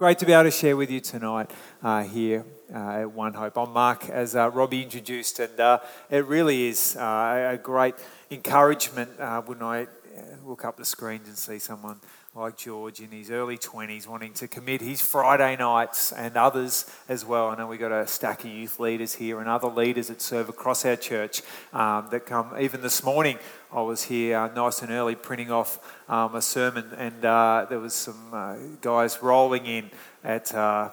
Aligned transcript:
Great 0.00 0.18
to 0.18 0.24
be 0.24 0.32
able 0.32 0.44
to 0.44 0.50
share 0.50 0.78
with 0.78 0.90
you 0.90 0.98
tonight 0.98 1.50
uh, 1.82 2.02
here 2.02 2.42
uh, 2.74 3.00
at 3.02 3.12
One 3.12 3.34
Hope. 3.34 3.58
I'm 3.58 3.70
Mark, 3.74 4.08
as 4.08 4.34
uh, 4.34 4.48
Robbie 4.48 4.82
introduced, 4.82 5.38
and 5.40 5.60
uh, 5.60 5.80
it 6.08 6.24
really 6.24 6.68
is 6.68 6.96
uh, 6.96 7.50
a 7.52 7.58
great 7.58 7.96
encouragement 8.30 9.10
uh, 9.20 9.42
when 9.42 9.62
I 9.62 9.88
look 10.42 10.64
up 10.64 10.78
the 10.78 10.86
screens 10.86 11.28
and 11.28 11.36
see 11.36 11.58
someone 11.58 12.00
like 12.32 12.56
George 12.56 13.00
in 13.00 13.10
his 13.10 13.28
early 13.28 13.58
20s 13.58 14.06
wanting 14.06 14.32
to 14.32 14.46
commit 14.46 14.80
his 14.80 15.00
Friday 15.00 15.56
nights 15.56 16.12
and 16.12 16.36
others 16.36 16.88
as 17.08 17.24
well. 17.24 17.48
I 17.48 17.56
know 17.56 17.66
we've 17.66 17.80
got 17.80 17.90
a 17.90 18.06
stack 18.06 18.44
of 18.44 18.50
youth 18.50 18.78
leaders 18.78 19.14
here 19.14 19.40
and 19.40 19.48
other 19.48 19.66
leaders 19.66 20.06
that 20.06 20.22
serve 20.22 20.48
across 20.48 20.84
our 20.84 20.94
church 20.94 21.42
um, 21.72 22.06
that 22.12 22.26
come. 22.26 22.54
Even 22.60 22.82
this 22.82 23.02
morning, 23.02 23.36
I 23.72 23.82
was 23.82 24.04
here 24.04 24.38
uh, 24.38 24.54
nice 24.54 24.80
and 24.80 24.92
early 24.92 25.16
printing 25.16 25.50
off 25.50 25.80
um, 26.08 26.36
a 26.36 26.40
sermon, 26.40 26.92
and 26.96 27.24
uh, 27.24 27.66
there 27.68 27.80
was 27.80 27.94
some 27.94 28.32
uh, 28.32 28.54
guys 28.80 29.20
rolling 29.20 29.66
in 29.66 29.90
at 30.22 30.54
uh, 30.54 30.90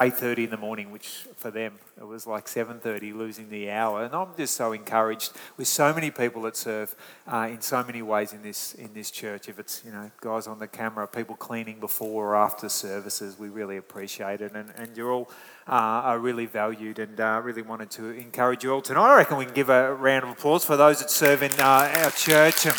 8.30 0.00 0.44
in 0.44 0.50
the 0.50 0.56
morning, 0.56 0.90
which 0.90 1.26
for 1.36 1.50
them, 1.50 1.74
it 1.98 2.06
was 2.06 2.26
like 2.26 2.46
7.30, 2.46 3.14
losing 3.14 3.50
the 3.50 3.70
hour. 3.70 4.04
And 4.04 4.14
I'm 4.14 4.34
just 4.36 4.54
so 4.54 4.72
encouraged 4.72 5.32
with 5.56 5.68
so 5.68 5.92
many 5.92 6.10
people 6.10 6.42
that 6.42 6.56
serve 6.56 6.94
uh, 7.26 7.48
in 7.50 7.60
so 7.60 7.84
many 7.84 8.02
ways 8.02 8.32
in 8.32 8.42
this, 8.42 8.74
in 8.74 8.94
this 8.94 9.10
church. 9.10 9.48
If 9.48 9.58
it's, 9.58 9.82
you 9.84 9.92
know, 9.92 10.10
guys 10.20 10.46
on 10.46 10.58
the 10.58 10.66
camera, 10.66 11.06
people 11.06 11.36
cleaning 11.36 11.78
before 11.78 12.30
or 12.30 12.36
after 12.36 12.68
services, 12.68 13.38
we 13.38 13.48
really 13.48 13.76
appreciate 13.76 14.40
it. 14.40 14.52
And, 14.54 14.72
and 14.76 14.96
you're 14.96 15.12
all 15.12 15.30
uh, 15.68 15.70
are 15.70 16.18
really 16.18 16.46
valued 16.46 16.98
and 16.98 17.20
uh, 17.20 17.40
really 17.44 17.62
wanted 17.62 17.90
to 17.90 18.10
encourage 18.10 18.64
you 18.64 18.72
all 18.72 18.82
tonight. 18.82 19.12
I 19.12 19.16
reckon 19.18 19.36
we 19.36 19.44
can 19.44 19.54
give 19.54 19.68
a 19.68 19.94
round 19.94 20.24
of 20.24 20.30
applause 20.30 20.64
for 20.64 20.76
those 20.76 20.98
that 20.98 21.10
serve 21.10 21.42
in 21.42 21.52
uh, 21.60 21.92
our 21.96 22.10
church 22.10 22.66
in 22.66 22.72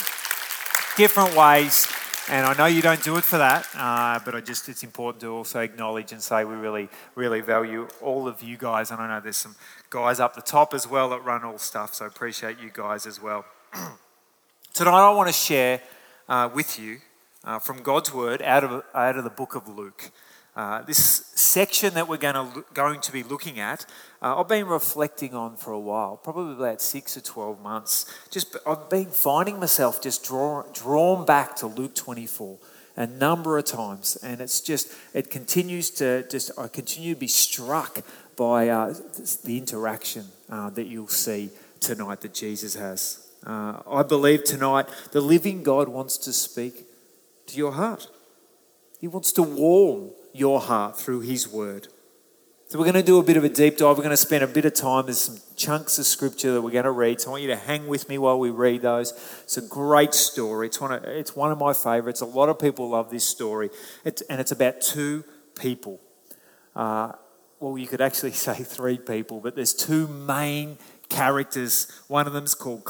different 0.98 1.36
ways. 1.36 1.88
And 2.30 2.46
I 2.46 2.54
know 2.54 2.68
you 2.68 2.82
don't 2.82 3.04
do 3.04 3.18
it 3.18 3.26
for 3.26 3.38
that, 3.38 3.68
uh, 3.76 4.18
but 4.24 4.34
I 4.34 4.40
just 4.40 4.70
it's 4.70 4.82
important 4.82 5.20
to 5.22 5.28
also 5.28 5.60
acknowledge 5.60 6.14
and 6.14 6.22
say 6.22 6.46
we 6.46 6.56
really, 6.56 6.88
really 7.16 7.42
value 7.42 7.90
all 8.02 8.30
of 8.30 8.42
you 8.42 8.56
guys. 8.56 8.92
And 8.92 9.02
I 9.02 9.10
know 9.10 9.20
there's 9.20 9.36
some 9.36 9.56
guys 9.90 10.22
up 10.22 10.34
the 10.34 10.42
top 10.42 10.74
as 10.74 10.88
well 10.88 11.10
that 11.10 11.20
run 11.26 11.44
all 11.44 11.58
stuff, 11.58 11.94
so 11.94 12.06
appreciate 12.06 12.60
you 12.62 12.72
guys 12.74 13.06
as 13.06 13.22
well. 13.22 13.44
Tonight 14.74 15.10
I 15.10 15.14
want 15.14 15.28
to 15.28 15.34
share 15.34 15.82
uh, 16.30 16.50
with 16.54 16.80
you 16.80 17.00
uh, 17.44 17.60
from 17.60 17.84
God's 17.84 18.14
word 18.14 18.42
out 18.42 18.64
of 18.64 18.84
out 18.94 19.18
of 19.18 19.26
the 19.26 19.30
book 19.30 19.54
of 19.56 19.68
Luke. 19.68 20.10
Uh, 20.56 20.82
this 20.84 21.26
section 21.36 21.94
that 21.96 22.08
we're 22.08 22.16
to, 22.16 22.64
going 22.74 23.02
to 23.02 23.12
be 23.12 23.24
looking 23.24 23.60
at, 23.60 23.88
uh, 24.24 24.40
I've 24.40 24.48
been 24.48 24.68
reflecting 24.68 25.36
on 25.36 25.58
for 25.58 25.74
a 25.74 25.80
while, 25.80 26.18
probably 26.18 26.54
about 26.54 26.82
six 26.82 27.18
or 27.18 27.22
12 27.22 27.62
months. 27.62 28.06
Just 28.32 28.56
I've 28.66 28.90
been 28.90 29.08
finding 29.12 29.60
myself 29.60 30.02
just 30.02 30.24
draw, 30.24 30.64
drawn 30.74 31.26
back 31.26 31.56
to 31.58 31.68
Luke 31.68 31.94
24 31.94 32.58
a 32.96 33.08
number 33.08 33.58
of 33.58 33.66
times, 33.66 34.18
and 34.22 34.40
it's 34.40 34.62
just, 34.62 34.94
it 35.14 35.30
continues 35.30 35.90
to 35.90 36.28
just, 36.30 36.52
I 36.58 36.68
continue 36.68 37.16
to 37.16 37.20
be 37.20 37.28
struck 37.28 38.02
by 38.38 38.70
uh, 38.70 38.94
the 39.44 39.58
interaction 39.58 40.26
uh, 40.50 40.70
that 40.72 40.86
you'll 40.86 41.08
see 41.08 41.50
tonight 41.80 42.22
that 42.22 42.34
Jesus 42.34 42.76
has. 42.76 43.28
Uh, 43.46 43.82
I 43.90 44.04
believe 44.04 44.44
tonight 44.44 44.88
the 45.12 45.22
living 45.22 45.64
God 45.64 45.90
wants 45.90 46.18
to 46.20 46.34
speak 46.34 46.86
to 47.48 47.58
your 47.58 47.74
heart. 47.74 48.08
He 49.00 49.08
wants 49.08 49.32
to 49.34 49.44
warm 49.44 50.12
your 50.32 50.62
heart 50.62 50.98
through 50.98 51.22
His 51.22 51.48
Word. 51.48 51.88
So, 52.74 52.80
we're 52.80 52.86
going 52.86 52.96
to 52.96 53.04
do 53.04 53.20
a 53.20 53.24
bit 53.24 53.38
of 53.38 53.44
a 53.44 53.50
deep 53.50 53.78
dive. 53.78 53.98
We're 53.98 54.04
going 54.04 54.10
to 54.10 54.18
spend 54.18 54.44
a 54.44 54.48
bit 54.48 54.66
of 54.66 54.74
time. 54.74 55.06
There's 55.06 55.22
some 55.22 55.38
chunks 55.56 56.00
of 56.00 56.08
scripture 56.08 56.54
that 56.54 56.64
we're 56.64 56.72
going 56.72 56.86
to 56.86 56.90
read. 56.90 57.22
So, 57.22 57.30
I 57.30 57.32
want 57.34 57.44
you 57.44 57.50
to 57.50 57.56
hang 57.56 57.86
with 57.86 58.10
me 58.10 58.18
while 58.18 58.40
we 58.40 58.50
read 58.50 58.82
those. 58.82 59.12
It's 59.44 59.58
a 59.58 59.62
great 59.62 60.16
story. 60.16 60.66
It's 60.66 60.82
one 60.82 60.92
of, 60.92 61.04
it's 61.04 61.36
one 61.36 61.52
of 61.52 61.60
my 61.60 61.74
favorites. 61.74 62.22
A 62.22 62.26
lot 62.26 62.50
of 62.50 62.58
people 62.58 62.90
love 62.90 63.12
this 63.12 63.28
story. 63.28 63.70
It's, 64.04 64.24
and 64.24 64.42
it's 64.42 64.52
about 64.52 64.82
two 64.82 65.24
people. 65.54 66.02
Uh, 66.76 67.12
well, 67.60 67.78
you 67.78 67.86
could 67.86 68.02
actually 68.02 68.32
say 68.48 68.56
three 68.56 68.98
people, 68.98 69.40
but 69.40 69.56
there's 69.56 69.76
two 69.76 70.08
main 70.08 70.80
characters. 71.10 71.86
One 72.08 72.26
of 72.26 72.34
them's 72.34 72.56
called 72.56 72.86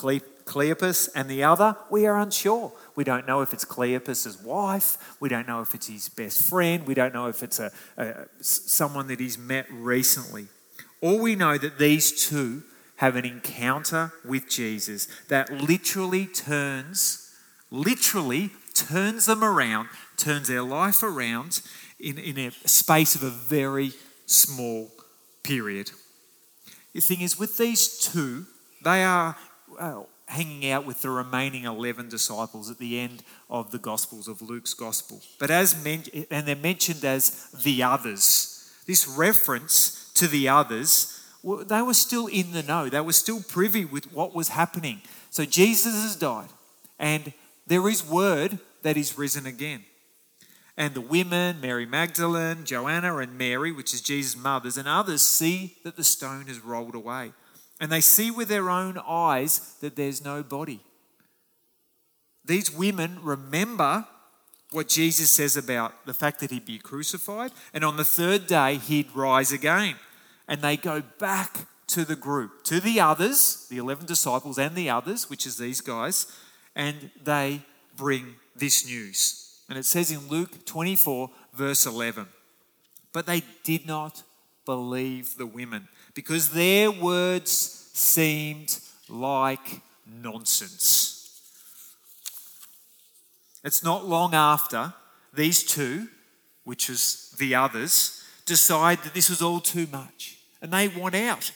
Cleopas, 0.46 1.10
and 1.16 1.30
the 1.30 1.44
other, 1.44 1.76
we 1.90 2.06
are 2.06 2.18
unsure. 2.18 2.72
We 2.96 3.04
don't 3.04 3.28
know 3.28 3.42
if 3.42 3.54
it's 3.54 3.66
Cleopas's 3.66 4.42
wife. 4.42 5.16
We 5.20 5.30
don't 5.30 5.48
know 5.48 5.62
if 5.62 5.74
it's 5.74 5.88
his 5.88 6.10
best 6.10 6.42
friend. 6.44 6.86
We 6.86 6.94
don't 6.94 7.14
know 7.14 7.28
if 7.28 7.44
it's 7.44 7.60
a, 7.60 7.72
a 7.98 8.26
someone 8.42 9.08
that 9.08 9.20
he's 9.20 9.38
met 9.38 9.66
recently. 9.72 10.48
All 11.02 11.20
we 11.20 11.36
know 11.36 11.58
that 11.58 11.80
these 11.80 12.28
two 12.28 12.64
have 12.98 13.16
an 13.16 13.26
encounter 13.26 14.14
with 14.24 14.48
Jesus 14.48 15.08
that 15.28 15.52
literally 15.52 16.28
turns, 16.28 17.36
literally 17.72 18.52
turns 18.74 19.26
them 19.26 19.44
around, 19.44 19.90
turns 20.18 20.48
their 20.48 20.62
life 20.62 21.04
around 21.04 21.62
in, 22.00 22.18
in 22.18 22.38
a 22.38 22.52
space 22.66 23.16
of 23.16 23.24
a 23.24 23.30
very 23.30 23.92
small 24.26 24.92
period. 25.44 25.92
The 26.94 27.02
thing 27.02 27.22
is, 27.22 27.40
with 27.40 27.58
these 27.58 27.98
two, 27.98 28.46
they 28.84 29.04
are 29.04 29.36
well, 29.68 30.10
hanging 30.34 30.70
out 30.70 30.86
with 30.86 31.02
the 31.02 31.10
remaining 31.10 31.64
11 31.64 32.10
disciples 32.10 32.70
at 32.70 32.80
the 32.80 33.00
end 33.00 33.24
of 33.50 33.72
the 33.72 33.78
Gospels 33.78 34.28
of 34.28 34.42
Luke's 34.42 34.74
Gospel. 34.74 35.22
But 35.40 35.52
as 35.52 35.82
men- 35.84 36.26
and 36.30 36.48
they're 36.48 36.56
mentioned 36.56 37.06
as 37.06 37.50
the 37.52 37.84
others. 37.84 38.72
This 38.86 39.08
reference 39.08 40.12
to 40.16 40.28
the 40.28 40.50
others, 40.50 41.20
they 41.44 41.82
were 41.82 41.94
still 41.94 42.28
in 42.28 42.52
the 42.52 42.64
know. 42.64 42.90
They 42.90 43.02
were 43.02 43.14
still 43.14 43.42
privy 43.42 43.86
with 43.86 44.12
what 44.12 44.36
was 44.36 44.50
happening. 44.50 45.02
So 45.30 45.46
Jesus 45.46 45.94
has 46.04 46.16
died, 46.16 46.50
and 47.00 47.34
there 47.66 47.88
is 47.88 48.06
word 48.06 48.60
that 48.82 48.96
he's 48.96 49.18
risen 49.18 49.46
again. 49.46 49.86
And 50.76 50.94
the 50.94 51.02
women, 51.02 51.62
Mary 51.62 51.86
Magdalene, 51.86 52.66
Joanna, 52.66 53.18
and 53.18 53.38
Mary, 53.38 53.72
which 53.72 53.94
is 53.94 54.02
Jesus' 54.02 54.36
mothers, 54.36 54.78
and 54.78 54.88
others 54.88 55.22
see 55.22 55.78
that 55.84 55.96
the 55.96 56.04
stone 56.04 56.48
has 56.48 56.60
rolled 56.60 56.96
away 56.96 57.32
and 57.80 57.92
they 57.92 58.02
see 58.02 58.32
with 58.32 58.48
their 58.48 58.70
own 58.70 58.98
eyes 58.98 59.76
that 59.82 59.96
there's 59.96 60.24
no 60.24 60.44
body. 60.44 60.80
These 62.46 62.72
women 62.72 63.20
remember 63.22 64.06
what 64.72 64.90
Jesus 64.90 65.30
says 65.30 65.56
about 65.56 66.06
the 66.06 66.14
fact 66.14 66.40
that 66.40 66.52
he'd 66.52 66.66
be 66.66 66.80
crucified, 66.80 67.52
and 67.74 67.84
on 67.86 67.98
the 67.98 68.04
third 68.04 68.48
day 68.48 68.78
he'd 68.78 69.16
rise 69.16 69.52
again. 69.52 69.96
And 70.48 70.62
they 70.62 70.76
go 70.76 71.02
back 71.20 71.68
to 71.88 72.04
the 72.04 72.16
group, 72.16 72.64
to 72.66 72.80
the 72.80 73.00
others, 73.00 73.68
the 73.70 73.78
11 73.78 74.06
disciples 74.06 74.58
and 74.58 74.76
the 74.76 74.90
others, 74.90 75.30
which 75.30 75.46
is 75.46 75.58
these 75.58 75.80
guys, 75.80 76.28
and 76.76 77.12
they 77.24 77.62
bring 77.96 78.36
this 78.56 78.86
news. 78.86 79.62
And 79.70 79.78
it 79.78 79.86
says 79.86 80.12
in 80.12 80.28
Luke 80.28 80.66
24, 80.66 81.30
verse 81.54 81.86
11, 81.86 82.28
but 83.14 83.26
they 83.26 83.44
did 83.64 83.86
not 83.86 84.24
believe 84.66 85.38
the 85.38 85.46
women 85.46 85.88
because 86.14 86.50
their 86.50 86.92
words 86.92 87.52
seemed 87.94 88.80
like 89.10 89.82
nonsense. 90.22 91.42
It's 93.64 93.84
not 93.84 94.06
long 94.06 94.34
after 94.34 94.94
these 95.34 95.64
two, 95.64 96.08
which 96.64 96.90
was 96.90 97.34
the 97.40 97.56
others, 97.56 98.24
decide 98.46 99.00
that 99.04 99.14
this 99.14 99.30
was 99.30 99.42
all 99.42 99.60
too 99.60 99.88
much 99.92 100.38
and 100.62 100.72
they 100.72 100.88
want 100.88 101.16
out. 101.16 101.52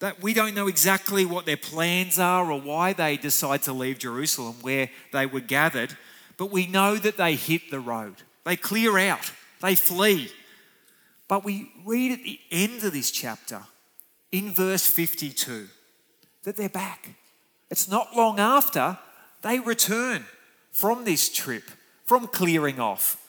That 0.00 0.22
we 0.22 0.32
don't 0.32 0.54
know 0.54 0.68
exactly 0.68 1.24
what 1.24 1.44
their 1.44 1.56
plans 1.56 2.18
are 2.18 2.50
or 2.50 2.60
why 2.60 2.92
they 2.92 3.16
decide 3.16 3.62
to 3.64 3.72
leave 3.72 3.98
Jerusalem 3.98 4.54
where 4.62 4.90
they 5.12 5.26
were 5.26 5.40
gathered, 5.40 5.96
but 6.36 6.52
we 6.52 6.66
know 6.66 6.96
that 6.96 7.16
they 7.16 7.34
hit 7.34 7.70
the 7.70 7.80
road. 7.80 8.14
They 8.44 8.56
clear 8.56 8.96
out, 8.98 9.32
they 9.60 9.74
flee. 9.74 10.30
But 11.26 11.44
we 11.44 11.72
read 11.84 12.12
at 12.12 12.22
the 12.22 12.40
end 12.50 12.84
of 12.84 12.92
this 12.92 13.10
chapter 13.10 13.62
in 14.32 14.52
verse 14.52 14.86
52 14.86 15.68
that 16.44 16.56
they're 16.56 16.68
back. 16.68 17.10
It's 17.70 17.88
not 17.88 18.16
long 18.16 18.38
after 18.38 18.98
they 19.42 19.58
return 19.58 20.24
from 20.72 21.04
this 21.04 21.28
trip, 21.28 21.64
from 22.04 22.26
clearing 22.26 22.80
off. 22.80 23.28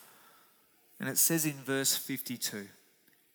And 0.98 1.08
it 1.08 1.18
says 1.18 1.46
in 1.46 1.52
verse 1.64 1.96
52 1.96 2.66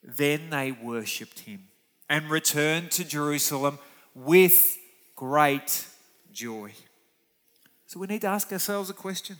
Then 0.03 0.49
they 0.49 0.71
worshipped 0.71 1.41
him 1.41 1.67
and 2.09 2.29
returned 2.29 2.91
to 2.91 3.03
Jerusalem 3.03 3.79
with 4.13 4.77
great 5.15 5.85
joy. 6.31 6.71
So 7.87 7.99
we 7.99 8.07
need 8.07 8.21
to 8.21 8.27
ask 8.27 8.51
ourselves 8.51 8.89
a 8.89 8.93
question 8.93 9.37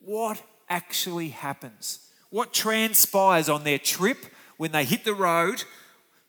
What 0.00 0.42
actually 0.68 1.28
happens? 1.28 2.10
What 2.30 2.52
transpires 2.52 3.48
on 3.48 3.64
their 3.64 3.78
trip 3.78 4.18
when 4.56 4.72
they 4.72 4.84
hit 4.84 5.04
the 5.04 5.14
road 5.14 5.64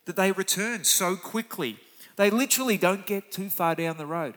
that 0.06 0.16
they 0.16 0.32
return 0.32 0.84
so 0.84 1.16
quickly. 1.16 1.78
They 2.16 2.30
literally 2.30 2.78
don't 2.78 3.06
get 3.06 3.32
too 3.32 3.50
far 3.50 3.76
down 3.76 3.98
the 3.98 4.06
road 4.06 4.36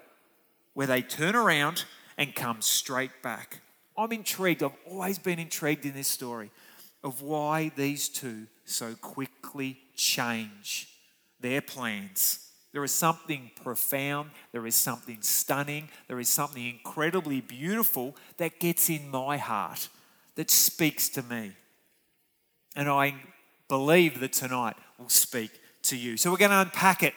where 0.74 0.86
they 0.86 1.02
turn 1.02 1.34
around 1.34 1.84
and 2.18 2.34
come 2.34 2.60
straight 2.60 3.22
back. 3.22 3.60
I'm 3.96 4.12
intrigued. 4.12 4.62
I've 4.62 4.72
always 4.90 5.18
been 5.18 5.38
intrigued 5.38 5.86
in 5.86 5.94
this 5.94 6.08
story 6.08 6.50
of 7.02 7.22
why 7.22 7.70
these 7.76 8.08
two 8.08 8.46
so 8.64 8.94
quickly 8.94 9.78
change 9.94 10.88
their 11.40 11.60
plans. 11.60 12.50
There 12.72 12.84
is 12.84 12.92
something 12.92 13.52
profound, 13.62 14.32
there 14.52 14.66
is 14.66 14.74
something 14.74 15.22
stunning, 15.22 15.88
there 16.08 16.20
is 16.20 16.28
something 16.28 16.66
incredibly 16.66 17.40
beautiful 17.40 18.14
that 18.36 18.60
gets 18.60 18.90
in 18.90 19.08
my 19.08 19.38
heart, 19.38 19.88
that 20.34 20.50
speaks 20.50 21.08
to 21.10 21.22
me. 21.22 21.52
And 22.74 22.90
I 22.90 23.14
believe 23.68 24.20
that 24.20 24.34
tonight 24.34 24.76
will 24.98 25.08
speak 25.08 25.50
to 25.84 25.96
you. 25.96 26.16
So 26.16 26.30
we're 26.30 26.36
going 26.36 26.50
to 26.50 26.60
unpack 26.60 27.02
it 27.02 27.14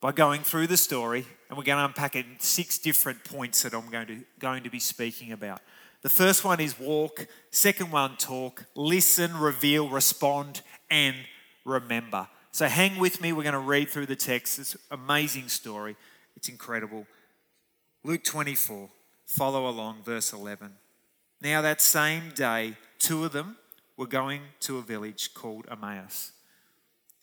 by 0.00 0.12
going 0.12 0.42
through 0.42 0.68
the 0.68 0.76
story, 0.76 1.26
and 1.48 1.58
we're 1.58 1.64
going 1.64 1.78
to 1.78 1.84
unpack 1.84 2.14
it 2.14 2.26
in 2.26 2.36
six 2.38 2.78
different 2.78 3.24
points 3.24 3.62
that 3.62 3.74
I'm 3.74 3.88
going 3.90 4.06
to, 4.06 4.24
going 4.38 4.62
to 4.64 4.70
be 4.70 4.78
speaking 4.78 5.32
about. 5.32 5.60
The 6.02 6.08
first 6.08 6.44
one 6.44 6.60
is 6.60 6.78
walk, 6.78 7.26
second 7.50 7.90
one, 7.90 8.16
talk, 8.16 8.64
listen, 8.76 9.36
reveal, 9.36 9.88
respond, 9.88 10.62
and 10.88 11.16
remember. 11.64 12.28
So 12.52 12.66
hang 12.66 12.98
with 12.98 13.20
me. 13.20 13.32
We're 13.32 13.42
going 13.42 13.52
to 13.52 13.58
read 13.58 13.88
through 13.88 14.06
the 14.06 14.16
text. 14.16 14.58
It's 14.58 14.74
an 14.74 14.80
amazing 14.92 15.48
story. 15.48 15.96
It's 16.36 16.48
incredible. 16.48 17.06
Luke 18.04 18.22
24, 18.22 18.88
follow 19.26 19.68
along, 19.68 20.02
verse 20.04 20.32
11. 20.32 20.72
Now, 21.40 21.62
that 21.62 21.80
same 21.80 22.30
day, 22.34 22.76
two 22.98 23.24
of 23.24 23.32
them 23.32 23.56
were 23.96 24.06
going 24.06 24.40
to 24.60 24.78
a 24.78 24.82
village 24.82 25.34
called 25.34 25.66
Emmaus, 25.70 26.32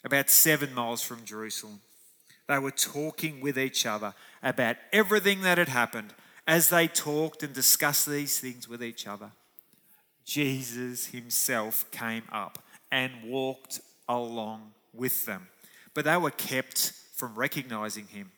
about 0.05 0.29
seven 0.29 0.73
miles 0.73 1.01
from 1.01 1.25
Jerusalem. 1.25 1.81
They 2.47 2.59
were 2.59 2.71
talking 2.71 3.41
with 3.41 3.57
each 3.57 3.87
other 3.87 4.13
about 4.43 4.77
everything 4.93 5.41
that 5.41 5.57
had 5.57 5.69
happened. 5.69 6.13
As 6.47 6.69
they 6.69 6.87
talked 6.87 7.41
and 7.41 7.53
discussed 7.53 8.07
these 8.07 8.39
things 8.39 8.69
with 8.69 8.83
each 8.83 9.07
other, 9.07 9.31
Jesus 10.23 11.07
himself 11.07 11.89
came 11.89 12.23
up 12.31 12.63
and 12.91 13.11
walked 13.25 13.81
along 14.07 14.73
with 14.93 15.25
them. 15.25 15.47
But 15.95 16.05
they 16.05 16.17
were 16.17 16.31
kept 16.31 16.93
from 17.15 17.33
recognizing 17.33 18.05
him. 18.05 18.31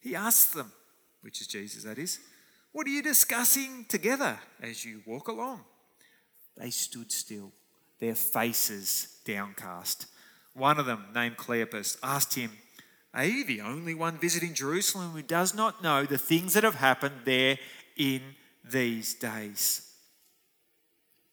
He 0.00 0.16
asked 0.16 0.54
them, 0.54 0.72
which 1.20 1.40
is 1.40 1.46
Jesus, 1.46 1.84
that 1.84 1.98
is, 1.98 2.18
What 2.72 2.88
are 2.88 2.90
you 2.90 3.02
discussing 3.02 3.86
together 3.88 4.40
as 4.60 4.84
you 4.84 5.02
walk 5.06 5.28
along? 5.28 5.60
They 6.56 6.70
stood 6.70 7.12
still, 7.12 7.52
their 8.00 8.16
faces 8.16 9.18
downcast. 9.24 10.06
One 10.54 10.78
of 10.78 10.86
them, 10.86 11.06
named 11.14 11.36
Cleopas, 11.36 11.96
asked 12.02 12.34
him, 12.34 12.52
Are 13.14 13.24
you 13.24 13.44
the 13.44 13.60
only 13.60 13.94
one 13.94 14.18
visiting 14.18 14.54
Jerusalem 14.54 15.10
who 15.10 15.22
does 15.22 15.54
not 15.54 15.82
know 15.82 16.04
the 16.04 16.18
things 16.18 16.54
that 16.54 16.64
have 16.64 16.74
happened 16.74 17.22
there 17.24 17.58
in 17.96 18.20
these 18.64 19.14
days? 19.14 19.90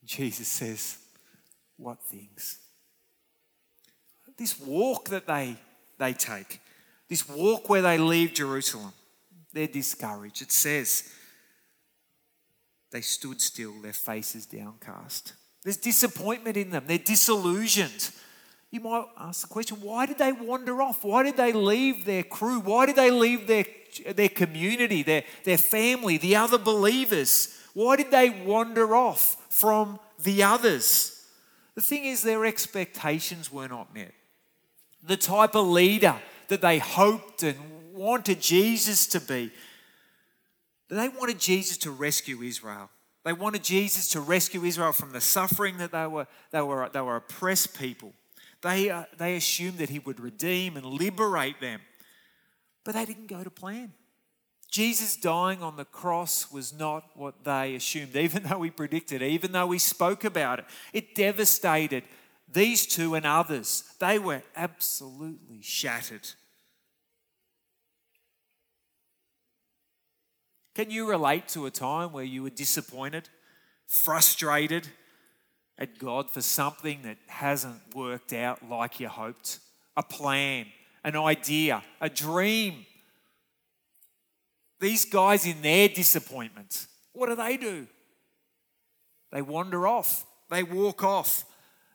Jesus 0.05 0.47
says, 0.47 0.97
What 1.77 2.01
things? 2.03 2.59
This 4.37 4.59
walk 4.59 5.09
that 5.09 5.27
they, 5.27 5.57
they 5.97 6.13
take, 6.13 6.61
this 7.09 7.27
walk 7.27 7.67
where 7.67 7.81
they 7.81 7.97
leave 7.97 8.33
Jerusalem, 8.33 8.93
they're 9.51 9.67
discouraged. 9.67 10.41
It 10.41 10.51
says, 10.51 11.03
they 12.91 13.01
stood 13.01 13.41
still, 13.41 13.73
their 13.81 13.93
faces 13.93 14.45
downcast. 14.45 15.33
There's 15.63 15.77
disappointment 15.77 16.57
in 16.57 16.71
them, 16.71 16.85
they're 16.87 16.97
disillusioned. 16.97 18.11
You 18.71 18.81
might 18.81 19.05
ask 19.17 19.41
the 19.41 19.47
question 19.47 19.77
why 19.81 20.05
did 20.05 20.19
they 20.19 20.31
wander 20.31 20.81
off? 20.81 21.03
Why 21.03 21.23
did 21.23 21.37
they 21.37 21.53
leave 21.53 22.05
their 22.05 22.23
crew? 22.23 22.59
Why 22.59 22.85
did 22.85 22.95
they 22.95 23.09
leave 23.09 23.47
their, 23.47 23.65
their 24.13 24.29
community, 24.29 25.01
their, 25.01 25.23
their 25.43 25.57
family, 25.57 26.17
the 26.17 26.35
other 26.35 26.59
believers? 26.59 27.55
Why 27.73 27.95
did 27.95 28.11
they 28.11 28.29
wander 28.29 28.95
off 28.95 29.37
from 29.49 29.99
the 30.21 30.43
others? 30.43 31.25
The 31.75 31.81
thing 31.81 32.05
is, 32.05 32.21
their 32.21 32.45
expectations 32.45 33.51
were 33.51 33.67
not 33.67 33.93
met. 33.93 34.13
The 35.03 35.17
type 35.17 35.55
of 35.55 35.65
leader 35.67 36.15
that 36.49 36.61
they 36.61 36.77
hoped 36.77 37.41
and 37.41 37.57
wanted 37.93 38.41
Jesus 38.41 39.07
to 39.07 39.19
be. 39.19 39.51
They 40.89 41.09
wanted 41.09 41.39
Jesus 41.39 41.77
to 41.77 41.91
rescue 41.91 42.41
Israel. 42.41 42.89
They 43.23 43.33
wanted 43.33 43.63
Jesus 43.63 44.09
to 44.09 44.21
rescue 44.21 44.63
Israel 44.63 44.91
from 44.91 45.11
the 45.11 45.21
suffering 45.21 45.77
that 45.77 45.91
they 45.91 46.07
were, 46.07 46.27
they 46.51 46.61
were, 46.61 46.89
they 46.91 47.01
were 47.01 47.17
oppressed 47.17 47.77
people. 47.77 48.13
They, 48.61 48.89
uh, 48.89 49.05
they 49.17 49.35
assumed 49.35 49.77
that 49.77 49.89
he 49.89 49.99
would 49.99 50.19
redeem 50.19 50.75
and 50.75 50.85
liberate 50.85 51.59
them. 51.61 51.81
But 52.83 52.95
they 52.95 53.05
didn't 53.05 53.27
go 53.27 53.43
to 53.43 53.49
plan. 53.49 53.93
Jesus 54.71 55.15
dying 55.15 55.63
on 55.63 55.77
the 55.77 55.85
cross 55.85 56.51
was 56.51 56.77
not 56.77 57.03
what 57.15 57.43
they 57.43 57.75
assumed, 57.75 58.15
even 58.15 58.43
though 58.43 58.59
we 58.59 58.69
predicted, 58.69 59.21
even 59.21 59.51
though 59.51 59.67
we 59.67 59.79
spoke 59.79 60.23
about 60.23 60.59
it. 60.59 60.65
It 60.93 61.15
devastated 61.15 62.03
these 62.51 62.85
two 62.85 63.15
and 63.15 63.25
others. 63.25 63.83
They 63.99 64.19
were 64.19 64.43
absolutely 64.55 65.61
shattered. 65.61 66.29
Can 70.75 70.91
you 70.91 71.09
relate 71.09 71.47
to 71.49 71.65
a 71.65 71.71
time 71.71 72.13
where 72.13 72.23
you 72.23 72.43
were 72.43 72.49
disappointed, 72.49 73.27
frustrated 73.85 74.87
at 75.79 75.97
God 75.97 76.29
for 76.29 76.41
something 76.41 76.99
that 77.03 77.17
hasn't 77.27 77.95
worked 77.95 78.33
out 78.33 78.69
like 78.69 78.99
you 78.99 79.07
hoped? 79.07 79.59
A 79.97 80.03
plan, 80.03 80.67
an 81.03 81.15
idea, 81.15 81.81
a 81.99 82.09
dream. 82.09 82.85
These 84.79 85.05
guys, 85.05 85.45
in 85.45 85.61
their 85.61 85.89
disappointment, 85.89 86.85
what 87.13 87.29
do 87.29 87.35
they 87.35 87.57
do? 87.57 87.87
They 89.31 89.41
wander 89.41 89.87
off, 89.87 90.25
they 90.49 90.63
walk 90.63 91.03
off, 91.03 91.45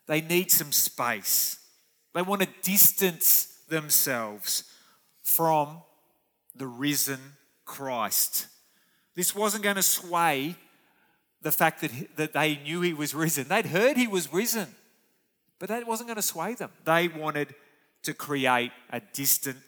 they 0.07 0.21
need 0.21 0.51
some 0.51 0.73
space. 0.73 1.59
They 2.15 2.23
want 2.23 2.43
to 2.43 2.49
distance 2.63 3.59
themselves 3.69 4.65
from 5.23 5.83
the 6.55 6.67
risen 6.67 7.19
Christ. 7.65 8.47
This 9.17 9.35
wasn't 9.35 9.65
going 9.65 9.77
to 9.77 9.83
sway 9.83 10.57
the 11.45 11.53
fact 11.53 11.83
that, 11.83 12.17
that 12.17 12.33
they 12.33 12.57
knew 12.57 12.81
he 12.81 12.95
was 12.95 13.15
risen. 13.15 13.47
They'd 13.47 13.67
heard 13.67 13.97
he 13.97 14.09
was 14.09 14.33
risen, 14.33 14.67
but 15.59 15.69
that 15.69 15.87
wasn't 15.87 16.09
going 16.09 16.17
to 16.17 16.23
sway 16.23 16.55
them. 16.55 16.71
They 16.85 17.07
wanted 17.07 17.55
to 18.03 18.15
create 18.15 18.73
a 18.91 19.01
distant, 19.13 19.59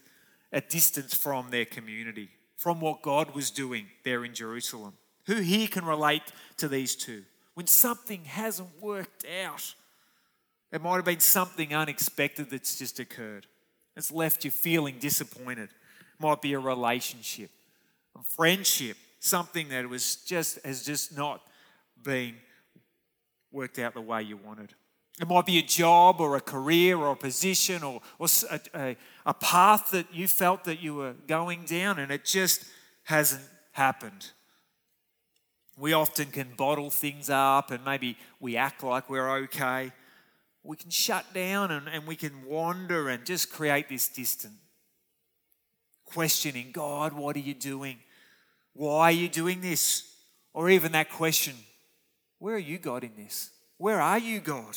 a 0.52 0.62
distance 0.62 1.14
from 1.14 1.50
their 1.50 1.67
community, 1.67 2.31
from 2.56 2.81
what 2.81 3.02
God 3.02 3.34
was 3.34 3.50
doing 3.50 3.87
there 4.05 4.25
in 4.25 4.34
Jerusalem. 4.34 4.94
Who 5.26 5.37
here 5.37 5.69
can 5.69 5.84
relate 5.84 6.23
to 6.56 6.67
these 6.67 6.96
two? 6.96 7.25
When 7.55 7.67
something 7.67 8.25
hasn't 8.25 8.81
worked 8.81 9.26
out, 9.44 9.75
it 10.72 10.81
might 10.81 10.96
have 10.96 11.05
been 11.05 11.20
something 11.20 11.75
unexpected 11.75 12.50
that's 12.50 12.79
just 12.79 12.99
occurred. 12.99 13.46
It's 13.96 14.11
left 14.11 14.46
you 14.46 14.50
feeling 14.50 14.99
disappointed. 14.99 15.69
It 15.69 16.22
might 16.22 16.40
be 16.40 16.55
a 16.55 16.58
relationship, 16.58 17.50
a 18.19 18.22
friendship, 18.22 18.96
something 19.20 19.69
that 19.69 19.87
was 19.88 20.17
just 20.17 20.58
has 20.64 20.82
just 20.82 21.14
not 21.17 21.43
been 22.02 22.37
worked 23.52 23.78
out 23.78 23.94
the 23.94 24.00
way 24.00 24.22
you 24.22 24.37
wanted. 24.37 24.75
It 25.20 25.26
might 25.28 25.46
be 25.46 25.58
a 25.58 25.62
job 25.62 26.20
or 26.20 26.37
a 26.37 26.40
career 26.40 26.98
or 26.98 27.12
a 27.12 27.16
position 27.16 27.82
or, 27.82 28.03
or 28.19 28.29
a, 28.50 28.60
a, 28.74 28.96
a 29.24 29.34
path 29.34 29.91
that 29.93 30.15
you 30.15 30.29
felt 30.29 30.65
that 30.65 30.82
you 30.82 30.94
were 30.94 31.15
going 31.26 31.65
down 31.65 31.98
and 31.98 32.12
it 32.12 32.24
just 32.24 32.65
hasn't 33.05 33.43
happened. 33.72 34.32
We 35.79 35.94
often 35.94 36.26
can 36.26 36.48
bottle 36.56 36.91
things 36.91 37.31
up 37.31 37.70
and 37.70 37.82
maybe 37.84 38.19
we 38.41 38.56
act 38.56 38.82
like 38.82 39.08
we're 39.08 39.31
okay. 39.44 39.93
We 40.62 40.76
can 40.76 40.91
shut 40.91 41.32
down 41.32 41.70
and, 41.70 41.88
and 41.88 42.06
we 42.06 42.17
can 42.17 42.44
wander 42.44 43.08
and 43.08 43.24
just 43.24 43.50
create 43.50 43.88
this 43.88 44.08
distance. 44.08 44.55
Questioning 46.05 46.70
God, 46.72 47.15
what 47.15 47.36
are 47.36 47.41
you 47.41 47.55
doing? 47.55 47.98
Why 48.74 49.08
are 49.08 49.12
you 49.12 49.29
doing 49.29 49.60
this? 49.60 50.15
Or 50.53 50.70
even 50.70 50.93
that 50.93 51.10
question, 51.10 51.55
where 52.38 52.55
are 52.55 52.58
you, 52.58 52.78
God, 52.78 53.05
in 53.05 53.12
this? 53.16 53.50
Where 53.78 54.00
are 54.00 54.19
you, 54.19 54.40
God? 54.40 54.76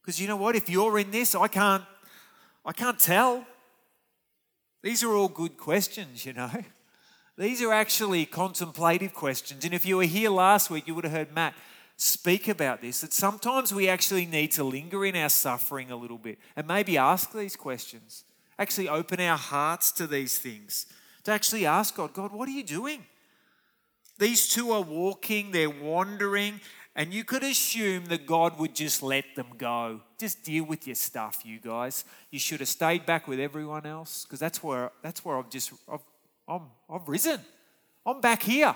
Because 0.00 0.20
you 0.20 0.26
know 0.26 0.36
what? 0.36 0.56
If 0.56 0.68
you're 0.68 0.98
in 0.98 1.10
this, 1.10 1.34
I 1.34 1.48
can't, 1.48 1.84
I 2.64 2.72
can't 2.72 2.98
tell. 2.98 3.46
These 4.82 5.02
are 5.02 5.12
all 5.12 5.28
good 5.28 5.56
questions, 5.56 6.24
you 6.24 6.32
know. 6.32 6.50
These 7.36 7.62
are 7.62 7.72
actually 7.72 8.26
contemplative 8.26 9.14
questions. 9.14 9.64
And 9.64 9.72
if 9.72 9.86
you 9.86 9.98
were 9.98 10.04
here 10.04 10.30
last 10.30 10.70
week, 10.70 10.88
you 10.88 10.94
would 10.94 11.04
have 11.04 11.12
heard 11.12 11.34
Matt 11.34 11.54
speak 11.96 12.48
about 12.48 12.80
this 12.80 13.00
that 13.00 13.12
sometimes 13.12 13.72
we 13.72 13.88
actually 13.88 14.26
need 14.26 14.52
to 14.52 14.64
linger 14.64 15.04
in 15.04 15.16
our 15.16 15.28
suffering 15.28 15.90
a 15.90 15.96
little 15.96 16.18
bit 16.18 16.38
and 16.56 16.66
maybe 16.66 16.96
ask 16.96 17.32
these 17.32 17.54
questions. 17.54 18.24
Actually, 18.58 18.88
open 18.88 19.20
our 19.20 19.36
hearts 19.36 19.92
to 19.92 20.06
these 20.06 20.38
things 20.38 20.86
to 21.24 21.30
actually 21.30 21.66
ask 21.66 21.94
God, 21.94 22.12
God, 22.12 22.32
what 22.32 22.48
are 22.48 22.52
you 22.52 22.64
doing? 22.64 23.04
These 24.18 24.48
two 24.48 24.72
are 24.72 24.82
walking, 24.82 25.52
they're 25.52 25.70
wandering, 25.70 26.60
and 26.96 27.14
you 27.14 27.22
could 27.22 27.44
assume 27.44 28.06
that 28.06 28.26
God 28.26 28.58
would 28.58 28.74
just 28.74 29.02
let 29.02 29.36
them 29.36 29.46
go. 29.56 30.00
Just 30.18 30.42
deal 30.42 30.64
with 30.64 30.86
your 30.86 30.96
stuff, 30.96 31.42
you 31.44 31.60
guys. 31.60 32.04
You 32.32 32.40
should 32.40 32.58
have 32.58 32.68
stayed 32.68 33.06
back 33.06 33.28
with 33.28 33.38
everyone 33.38 33.86
else 33.86 34.24
because 34.24 34.40
that's 34.40 34.62
where 34.62 34.90
that's 35.02 35.24
where 35.24 35.38
I've 35.38 35.48
just 35.48 35.72
I've, 35.88 36.00
I'm 36.48 36.62
I've 36.90 37.08
risen. 37.08 37.40
I'm 38.04 38.20
back 38.20 38.42
here. 38.42 38.74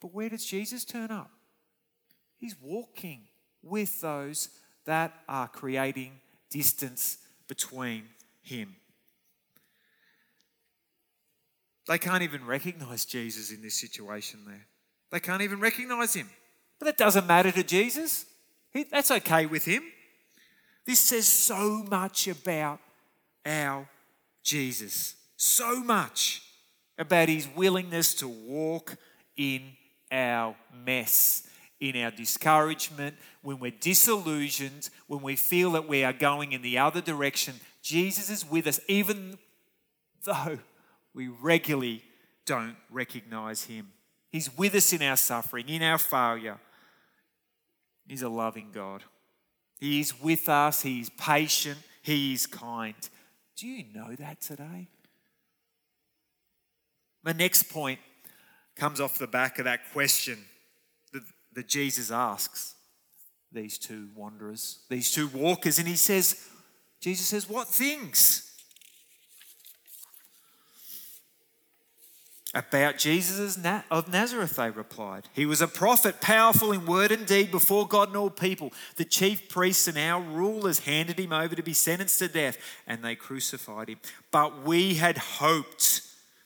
But 0.00 0.14
where 0.14 0.28
does 0.28 0.44
Jesus 0.44 0.84
turn 0.84 1.10
up? 1.10 1.30
He's 2.36 2.54
walking 2.60 3.22
with 3.62 4.00
those 4.00 4.50
that 4.84 5.12
are 5.28 5.48
creating 5.48 6.12
distance 6.48 7.18
between 7.48 8.04
him 8.42 8.76
they 11.86 11.98
can't 11.98 12.22
even 12.22 12.44
recognize 12.44 13.04
Jesus 13.04 13.52
in 13.52 13.62
this 13.62 13.74
situation 13.74 14.40
there. 14.46 14.66
They 15.10 15.20
can't 15.20 15.42
even 15.42 15.60
recognize 15.60 16.14
him. 16.14 16.28
But 16.78 16.86
that 16.86 16.96
doesn't 16.96 17.26
matter 17.26 17.52
to 17.52 17.62
Jesus. 17.62 18.26
That's 18.90 19.10
okay 19.10 19.46
with 19.46 19.64
him. 19.64 19.82
This 20.84 21.00
says 21.00 21.26
so 21.26 21.84
much 21.88 22.28
about 22.28 22.80
our 23.44 23.88
Jesus. 24.42 25.16
So 25.36 25.82
much 25.82 26.42
about 26.98 27.28
his 27.28 27.48
willingness 27.54 28.14
to 28.14 28.28
walk 28.28 28.96
in 29.36 29.62
our 30.10 30.56
mess, 30.84 31.48
in 31.80 31.96
our 32.02 32.10
discouragement, 32.10 33.16
when 33.42 33.58
we're 33.58 33.70
disillusioned, 33.70 34.88
when 35.06 35.22
we 35.22 35.36
feel 35.36 35.72
that 35.72 35.88
we 35.88 36.04
are 36.04 36.12
going 36.12 36.52
in 36.52 36.62
the 36.62 36.78
other 36.78 37.00
direction. 37.00 37.54
Jesus 37.82 38.30
is 38.30 38.48
with 38.48 38.66
us, 38.66 38.80
even 38.88 39.38
though 40.24 40.58
we 41.16 41.28
regularly 41.28 42.02
don't 42.44 42.76
recognize 42.90 43.64
him. 43.64 43.90
He's 44.30 44.56
with 44.56 44.74
us 44.74 44.92
in 44.92 45.00
our 45.00 45.16
suffering, 45.16 45.68
in 45.68 45.82
our 45.82 45.98
failure. 45.98 46.58
He's 48.06 48.22
a 48.22 48.28
loving 48.28 48.68
God. 48.72 49.02
He 49.80 49.98
is 50.00 50.20
with 50.20 50.48
us, 50.48 50.82
He 50.82 51.00
is 51.00 51.10
patient, 51.10 51.78
He 52.02 52.34
is 52.34 52.46
kind. 52.46 52.94
Do 53.56 53.66
you 53.66 53.84
know 53.94 54.14
that 54.14 54.40
today? 54.40 54.88
My 57.24 57.32
next 57.32 57.64
point 57.64 57.98
comes 58.76 59.00
off 59.00 59.18
the 59.18 59.26
back 59.26 59.58
of 59.58 59.64
that 59.64 59.90
question 59.92 60.38
that, 61.12 61.22
that 61.54 61.66
Jesus 61.66 62.10
asks 62.10 62.74
these 63.52 63.78
two 63.78 64.08
wanderers, 64.14 64.80
these 64.90 65.10
two 65.10 65.28
walkers, 65.28 65.78
and 65.78 65.88
he 65.88 65.96
says, 65.96 66.48
Jesus 67.00 67.26
says, 67.26 67.48
What 67.48 67.68
things? 67.68 68.45
About 72.56 72.96
Jesus 72.96 73.58
of 73.90 74.10
Nazareth, 74.10 74.56
they 74.56 74.70
replied. 74.70 75.28
He 75.34 75.44
was 75.44 75.60
a 75.60 75.68
prophet, 75.68 76.22
powerful 76.22 76.72
in 76.72 76.86
word 76.86 77.12
and 77.12 77.26
deed 77.26 77.50
before 77.50 77.86
God 77.86 78.08
and 78.08 78.16
all 78.16 78.30
people. 78.30 78.72
The 78.96 79.04
chief 79.04 79.50
priests 79.50 79.86
and 79.86 79.98
our 79.98 80.22
rulers 80.22 80.78
handed 80.78 81.20
him 81.20 81.34
over 81.34 81.54
to 81.54 81.62
be 81.62 81.74
sentenced 81.74 82.18
to 82.20 82.28
death, 82.28 82.56
and 82.86 83.04
they 83.04 83.14
crucified 83.14 83.90
him. 83.90 83.98
But 84.30 84.62
we 84.62 84.94
had 84.94 85.18
hoped 85.18 86.00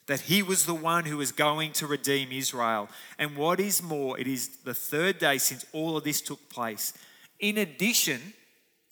that 0.07 0.19
he 0.21 0.43
was 0.43 0.65
the 0.65 0.73
one 0.73 1.05
who 1.05 1.15
was 1.15 1.31
going 1.31 1.71
to 1.73 1.87
redeem 1.87 2.33
Israel. 2.33 2.89
And 3.17 3.37
what 3.37 3.61
is 3.61 3.81
more, 3.81 4.19
it 4.19 4.27
is 4.27 4.57
the 4.65 4.73
third 4.73 5.17
day 5.17 5.37
since 5.37 5.65
all 5.71 5.95
of 5.95 6.03
this 6.03 6.19
took 6.19 6.49
place. 6.49 6.91
In 7.39 7.57
addition, 7.57 8.33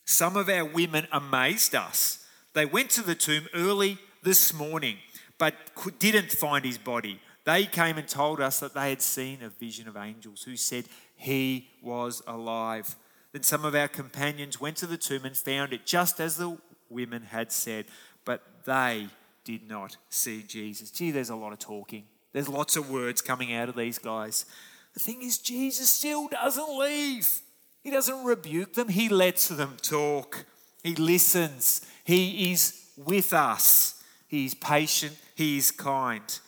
some 0.06 0.38
of 0.38 0.48
our 0.48 0.64
women 0.64 1.06
amazed 1.12 1.76
us. 1.76 2.26
They 2.54 2.66
went 2.66 2.92
to 2.92 3.02
the 3.02 3.14
tomb 3.14 3.50
early 3.54 3.98
this 4.24 4.54
morning 4.54 5.00
but 5.40 5.56
didn't 5.98 6.32
find 6.32 6.64
his 6.64 6.78
body. 6.78 7.20
They 7.46 7.66
came 7.66 7.98
and 7.98 8.08
told 8.08 8.40
us 8.40 8.60
that 8.60 8.76
they 8.76 8.92
had 8.92 9.02
seen 9.02 9.40
a 9.42 9.50
vision 9.50 9.88
of 9.88 9.98
angels 9.98 10.44
who 10.44 10.56
said 10.56 10.86
he 11.16 11.70
was 11.82 12.22
alive. 12.28 12.96
Then 13.32 13.42
some 13.42 13.66
of 13.66 13.74
our 13.74 13.88
companions 13.88 14.62
went 14.62 14.78
to 14.78 14.86
the 14.86 14.98
tomb 14.98 15.26
and 15.26 15.36
found 15.36 15.74
it 15.74 15.86
just 15.86 16.20
as 16.20 16.38
the 16.38 16.58
women 16.90 17.24
had 17.24 17.52
said, 17.52 17.86
but 18.26 18.44
they 18.66 19.08
did 19.44 19.68
not 19.68 19.98
see 20.10 20.44
Jesus. 20.44 20.92
Gee, 20.92 21.10
there's 21.10 21.32
a 21.32 21.36
lot 21.36 21.54
of 21.54 21.60
talking. 21.60 22.04
There's 22.34 22.50
lots 22.50 22.76
of 22.76 22.92
words 22.92 23.22
coming 23.22 23.54
out 23.54 23.70
of 23.70 23.76
these 23.76 23.98
guys. 23.98 24.46
The 24.94 25.00
thing 25.00 25.22
is, 25.22 25.38
Jesus 25.38 25.90
still 25.90 26.28
doesn't 26.28 26.78
leave. 26.78 27.42
He 27.82 27.90
doesn't 27.90 28.24
rebuke 28.26 28.74
them, 28.74 28.90
He 28.90 29.10
lets 29.10 29.48
them 29.48 29.78
talk. 29.82 30.46
He 30.84 30.96
listens. 30.96 31.86
He 32.04 32.52
is 32.52 32.90
with 32.98 33.34
us. 33.34 33.99
He's 34.30 34.54
patient. 34.54 35.18
He's 35.36 35.72
kind. 35.72 36.40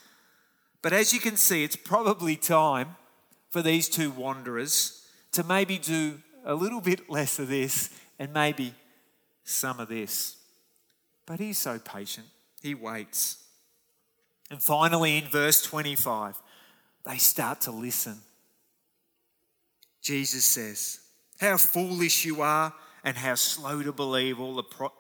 But 0.81 0.93
as 0.93 1.11
you 1.13 1.19
can 1.19 1.35
see, 1.35 1.63
it's 1.63 1.75
probably 1.75 2.35
time 2.35 2.95
for 3.49 3.61
these 3.61 3.89
two 3.89 4.11
wanderers 4.11 5.05
to 5.33 5.43
maybe 5.43 5.77
do 5.77 6.19
a 6.45 6.55
little 6.55 6.79
bit 6.79 7.09
less 7.09 7.39
of 7.39 7.49
this 7.49 7.89
and 8.17 8.31
maybe 8.33 8.73
some 9.43 9.79
of 9.79 9.89
this. 9.89 10.37
But 11.25 11.39
he's 11.39 11.57
so 11.57 11.79
patient, 11.79 12.27
he 12.61 12.75
waits. 12.75 13.43
And 14.49 14.61
finally, 14.61 15.17
in 15.17 15.25
verse 15.25 15.61
25, 15.61 16.39
they 17.05 17.17
start 17.17 17.61
to 17.61 17.71
listen. 17.71 18.17
Jesus 20.01 20.45
says, 20.45 20.99
How 21.39 21.57
foolish 21.57 22.25
you 22.25 22.41
are, 22.41 22.73
and 23.03 23.17
how 23.17 23.35
slow 23.35 23.81
to 23.81 23.91
believe 23.91 24.39
all 24.39 24.55
the 24.55 24.63
pro- 24.63 24.93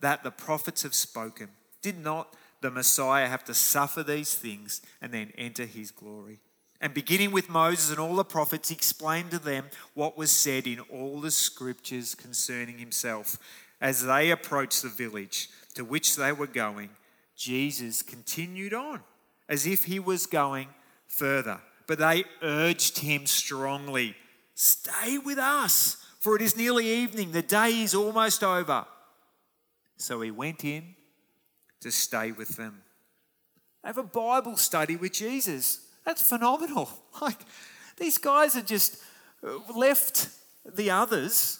that 0.00 0.22
the 0.22 0.30
prophets 0.30 0.82
have 0.82 0.94
spoken. 0.94 1.48
Did 1.82 1.98
not 1.98 2.34
the 2.60 2.70
Messiah 2.70 3.28
have 3.28 3.44
to 3.44 3.54
suffer 3.54 4.02
these 4.02 4.34
things 4.34 4.82
and 5.00 5.12
then 5.12 5.32
enter 5.38 5.64
his 5.64 5.90
glory. 5.90 6.40
And 6.80 6.94
beginning 6.94 7.32
with 7.32 7.48
Moses 7.48 7.90
and 7.90 7.98
all 7.98 8.16
the 8.16 8.24
prophets, 8.24 8.68
he 8.68 8.74
explained 8.74 9.30
to 9.32 9.38
them 9.38 9.66
what 9.94 10.16
was 10.16 10.30
said 10.30 10.66
in 10.66 10.80
all 10.80 11.20
the 11.20 11.30
scriptures 11.30 12.14
concerning 12.14 12.78
himself. 12.78 13.36
As 13.80 14.04
they 14.04 14.30
approached 14.30 14.82
the 14.82 14.88
village 14.88 15.48
to 15.74 15.84
which 15.84 16.16
they 16.16 16.32
were 16.32 16.46
going, 16.46 16.90
Jesus 17.36 18.02
continued 18.02 18.74
on 18.74 19.02
as 19.48 19.66
if 19.66 19.84
he 19.84 19.98
was 19.98 20.26
going 20.26 20.68
further. 21.06 21.60
But 21.86 21.98
they 21.98 22.24
urged 22.42 22.98
him 22.98 23.26
strongly 23.26 24.14
Stay 24.60 25.18
with 25.18 25.38
us, 25.38 25.98
for 26.18 26.34
it 26.34 26.42
is 26.42 26.56
nearly 26.56 26.84
evening. 26.88 27.30
The 27.30 27.42
day 27.42 27.80
is 27.80 27.94
almost 27.94 28.42
over. 28.42 28.86
So 29.98 30.20
he 30.20 30.32
went 30.32 30.64
in 30.64 30.96
to 31.80 31.90
stay 31.90 32.32
with 32.32 32.56
them. 32.56 32.82
Have 33.84 33.98
a 33.98 34.02
Bible 34.02 34.56
study 34.56 34.96
with 34.96 35.12
Jesus. 35.12 35.80
That's 36.04 36.22
phenomenal. 36.22 36.88
Like, 37.20 37.40
these 37.96 38.16
guys 38.16 38.54
are 38.54 38.62
just 38.62 39.02
uh, 39.42 39.58
left 39.76 40.28
the 40.76 40.88
others, 40.92 41.58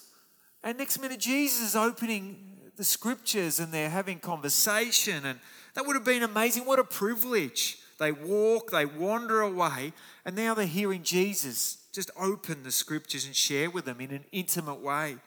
and 0.63 0.77
next 0.77 1.01
minute, 1.01 1.19
Jesus 1.19 1.69
is 1.69 1.75
opening 1.75 2.57
the 2.77 2.85
scriptures 2.85 3.59
and 3.59 3.73
they're 3.73 3.89
having 3.89 4.19
conversation, 4.19 5.25
and 5.25 5.39
that 5.73 5.85
would 5.85 5.97
have 5.97 6.05
been 6.05 6.23
amazing. 6.23 6.65
What 6.65 6.79
a 6.79 6.85
privilege. 6.85 7.77
They 7.99 8.13
walk, 8.13 8.71
they 8.71 8.85
wander 8.85 9.41
away, 9.41 9.91
and 10.23 10.33
now 10.33 10.53
they're 10.53 10.65
hearing 10.65 11.03
Jesus 11.03 11.79
just 11.93 12.11
open 12.17 12.63
the 12.63 12.71
scriptures 12.71 13.25
and 13.25 13.35
share 13.35 13.69
with 13.69 13.85
them 13.85 13.99
in 13.99 14.11
an 14.11 14.25
intimate 14.31 14.81
way. 14.81 15.17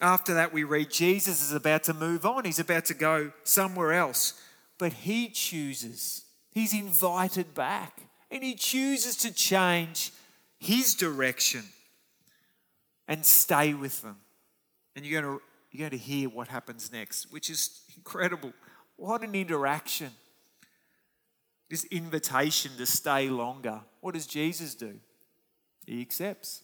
After 0.00 0.34
that, 0.34 0.52
we 0.52 0.64
read 0.64 0.90
Jesus 0.90 1.42
is 1.42 1.52
about 1.52 1.84
to 1.84 1.94
move 1.94 2.24
on, 2.24 2.44
he's 2.44 2.58
about 2.58 2.86
to 2.86 2.94
go 2.94 3.32
somewhere 3.44 3.92
else. 3.92 4.40
But 4.78 4.92
he 4.94 5.28
chooses, 5.28 6.24
he's 6.50 6.72
invited 6.72 7.54
back, 7.54 8.00
and 8.30 8.42
he 8.42 8.54
chooses 8.54 9.16
to 9.16 9.34
change 9.34 10.10
his 10.58 10.94
direction 10.94 11.64
and 13.06 13.26
stay 13.26 13.74
with 13.74 14.00
them. 14.00 14.16
And 14.96 15.04
you're 15.04 15.20
going 15.20 15.38
to, 15.38 15.42
you're 15.70 15.88
going 15.88 15.98
to 15.98 16.04
hear 16.04 16.28
what 16.28 16.48
happens 16.48 16.90
next, 16.90 17.30
which 17.30 17.50
is 17.50 17.82
incredible. 17.96 18.52
What 18.96 19.22
an 19.22 19.34
interaction. 19.34 20.10
This 21.68 21.84
invitation 21.84 22.72
to 22.78 22.86
stay 22.86 23.28
longer. 23.28 23.80
What 24.00 24.14
does 24.14 24.26
Jesus 24.26 24.74
do? 24.74 24.94
He 25.86 26.00
accepts. 26.00 26.62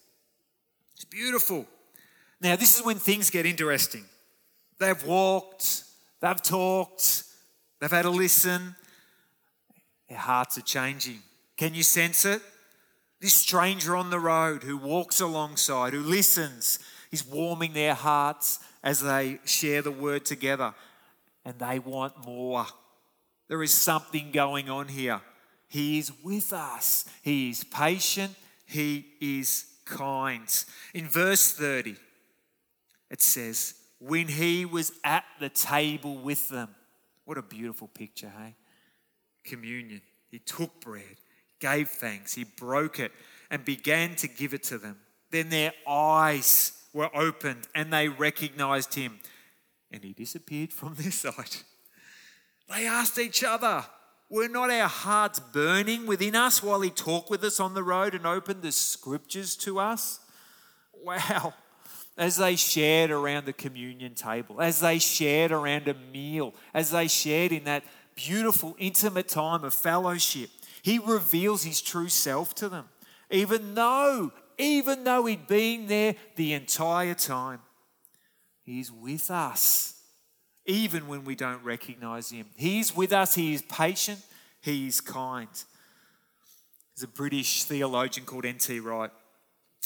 It's 0.94 1.04
beautiful. 1.04 1.66
Now, 2.40 2.56
this 2.56 2.78
is 2.78 2.84
when 2.84 2.98
things 2.98 3.30
get 3.30 3.46
interesting. 3.46 4.04
They've 4.78 5.04
walked, 5.04 5.84
they've 6.20 6.42
talked, 6.42 7.24
they've 7.80 7.90
had 7.90 8.04
a 8.04 8.10
listen. 8.10 8.76
Their 10.08 10.18
hearts 10.18 10.58
are 10.58 10.62
changing. 10.62 11.20
Can 11.56 11.74
you 11.74 11.82
sense 11.82 12.24
it? 12.24 12.42
This 13.20 13.34
stranger 13.34 13.96
on 13.96 14.10
the 14.10 14.20
road 14.20 14.62
who 14.62 14.76
walks 14.76 15.20
alongside, 15.20 15.94
who 15.94 16.00
listens, 16.00 16.78
is 17.10 17.26
warming 17.26 17.72
their 17.72 17.94
hearts 17.94 18.60
as 18.84 19.00
they 19.00 19.40
share 19.44 19.82
the 19.82 19.90
word 19.90 20.24
together. 20.24 20.74
And 21.44 21.58
they 21.58 21.78
want 21.78 22.24
more. 22.26 22.66
There 23.48 23.62
is 23.62 23.72
something 23.72 24.30
going 24.32 24.68
on 24.68 24.88
here. 24.88 25.20
He 25.68 25.98
is 25.98 26.12
with 26.22 26.52
us, 26.52 27.04
He 27.22 27.50
is 27.50 27.64
patient, 27.64 28.34
He 28.66 29.06
is 29.20 29.64
kind. 29.84 30.42
In 30.94 31.08
verse 31.08 31.52
30, 31.52 31.96
it 33.10 33.22
says, 33.22 33.74
when 33.98 34.28
he 34.28 34.64
was 34.64 34.92
at 35.04 35.24
the 35.40 35.48
table 35.48 36.16
with 36.16 36.48
them. 36.48 36.68
What 37.24 37.38
a 37.38 37.42
beautiful 37.42 37.88
picture, 37.88 38.32
hey? 38.36 38.54
Communion. 39.44 40.02
He 40.30 40.38
took 40.38 40.80
bread, 40.80 41.16
gave 41.60 41.88
thanks, 41.88 42.34
he 42.34 42.44
broke 42.44 43.00
it, 43.00 43.12
and 43.50 43.64
began 43.64 44.14
to 44.16 44.28
give 44.28 44.54
it 44.54 44.62
to 44.64 44.78
them. 44.78 44.98
Then 45.30 45.48
their 45.48 45.72
eyes 45.88 46.72
were 46.92 47.14
opened 47.16 47.68
and 47.74 47.92
they 47.92 48.08
recognized 48.08 48.94
him, 48.94 49.18
and 49.90 50.04
he 50.04 50.12
disappeared 50.12 50.72
from 50.72 50.94
their 50.94 51.10
sight. 51.10 51.64
They 52.68 52.86
asked 52.86 53.18
each 53.18 53.44
other, 53.44 53.84
Were 54.28 54.48
not 54.48 54.70
our 54.70 54.88
hearts 54.88 55.38
burning 55.38 56.06
within 56.06 56.34
us 56.34 56.62
while 56.62 56.80
he 56.80 56.90
talked 56.90 57.30
with 57.30 57.44
us 57.44 57.60
on 57.60 57.74
the 57.74 57.82
road 57.82 58.14
and 58.14 58.26
opened 58.26 58.62
the 58.62 58.72
scriptures 58.72 59.56
to 59.58 59.78
us? 59.78 60.20
Wow 60.92 61.54
as 62.16 62.36
they 62.36 62.56
shared 62.56 63.10
around 63.10 63.46
the 63.46 63.52
communion 63.52 64.14
table, 64.14 64.60
as 64.60 64.80
they 64.80 64.98
shared 64.98 65.52
around 65.52 65.88
a 65.88 65.94
meal, 66.12 66.54
as 66.72 66.90
they 66.90 67.08
shared 67.08 67.52
in 67.52 67.64
that 67.64 67.84
beautiful, 68.14 68.74
intimate 68.78 69.28
time 69.28 69.64
of 69.64 69.74
fellowship. 69.74 70.50
He 70.82 70.98
reveals 70.98 71.64
his 71.64 71.82
true 71.82 72.08
self 72.08 72.54
to 72.56 72.68
them. 72.68 72.88
Even 73.30 73.74
though 73.74 74.32
even 74.58 75.04
though 75.04 75.26
He'd 75.26 75.46
been 75.46 75.86
there 75.86 76.14
the 76.36 76.52
entire 76.52 77.14
time. 77.14 77.60
He's 78.62 78.90
with 78.90 79.30
us, 79.30 80.00
even 80.64 81.06
when 81.06 81.24
we 81.24 81.34
don't 81.34 81.62
recognize 81.62 82.30
Him. 82.30 82.46
He's 82.56 82.96
with 82.96 83.12
us, 83.12 83.34
He 83.34 83.54
is 83.54 83.62
patient, 83.62 84.20
He 84.60 84.86
is 84.86 85.00
kind. 85.00 85.48
There's 86.96 87.04
a 87.04 87.08
British 87.08 87.64
theologian 87.64 88.26
called 88.26 88.44
N.T. 88.44 88.80
Wright, 88.80 89.10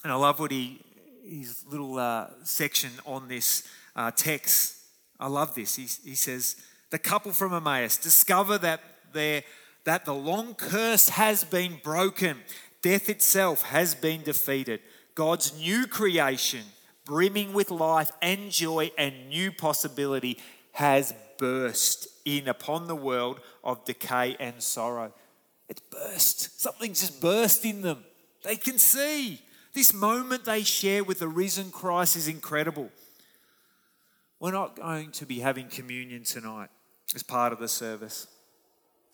and 0.03 0.13
I 0.13 0.17
love 0.17 0.39
what 0.39 0.53
he, 0.53 0.81
his 1.25 1.65
little 1.67 1.99
uh, 1.99 2.29
section 2.45 2.91
on 3.07 3.29
this 3.29 3.67
uh, 3.97 4.11
text. 4.11 4.77
I 5.19 5.29
love 5.29 5.55
this. 5.55 5.77
He, 5.77 5.83
he 6.09 6.15
says, 6.15 6.57
The 6.91 6.99
couple 6.99 7.33
from 7.33 7.53
Emmaus 7.53 7.97
discover 7.97 8.59
that, 8.59 8.81
that 9.13 10.05
the 10.05 10.15
long 10.15 10.55
curse 10.55 11.11
has 11.11 11.45
been 11.45 11.81
broken, 11.83 12.39
death 12.83 13.09
itself 13.09 13.63
has 13.63 13.95
been 13.95 14.23
defeated. 14.23 14.81
God's 15.15 15.59
new 15.59 15.87
creation, 15.87 16.63
brimming 17.05 17.53
with 17.53 17.71
life 17.71 18.13
and 18.23 18.51
joy 18.51 18.91
and 18.97 19.29
new 19.29 19.53
possibility, 19.53 20.39
has 20.73 21.15
burst 21.39 22.09
in 22.25 22.49
upon 22.49 22.87
the 22.87 22.97
world 22.97 23.41
of 23.65 23.85
decay 23.85 24.37
and 24.39 24.63
sorrow. 24.63 25.13
It's 25.69 25.83
burst. 25.91 26.61
Something's 26.61 27.01
just 27.01 27.21
burst 27.21 27.65
in 27.65 27.83
them. 27.83 28.05
They 28.43 28.57
can 28.57 28.79
see. 28.79 29.41
This 29.73 29.95
moment 29.95 30.45
they 30.45 30.63
share 30.63 31.05
with 31.05 31.21
the 31.21 31.29
risen 31.29 31.71
Christ 31.71 32.17
is 32.17 32.27
incredible. 32.27 32.91
We're 34.41 34.53
not 34.53 34.77
going 34.77 35.13
to 35.13 35.27
be 35.27 35.41
having 35.41 35.69
communion 35.69 36.25
tonight 36.25 36.71
as 37.15 37.23
part 37.23 37.53
of 37.53 37.59
the 37.59 37.69
service. 37.69 38.27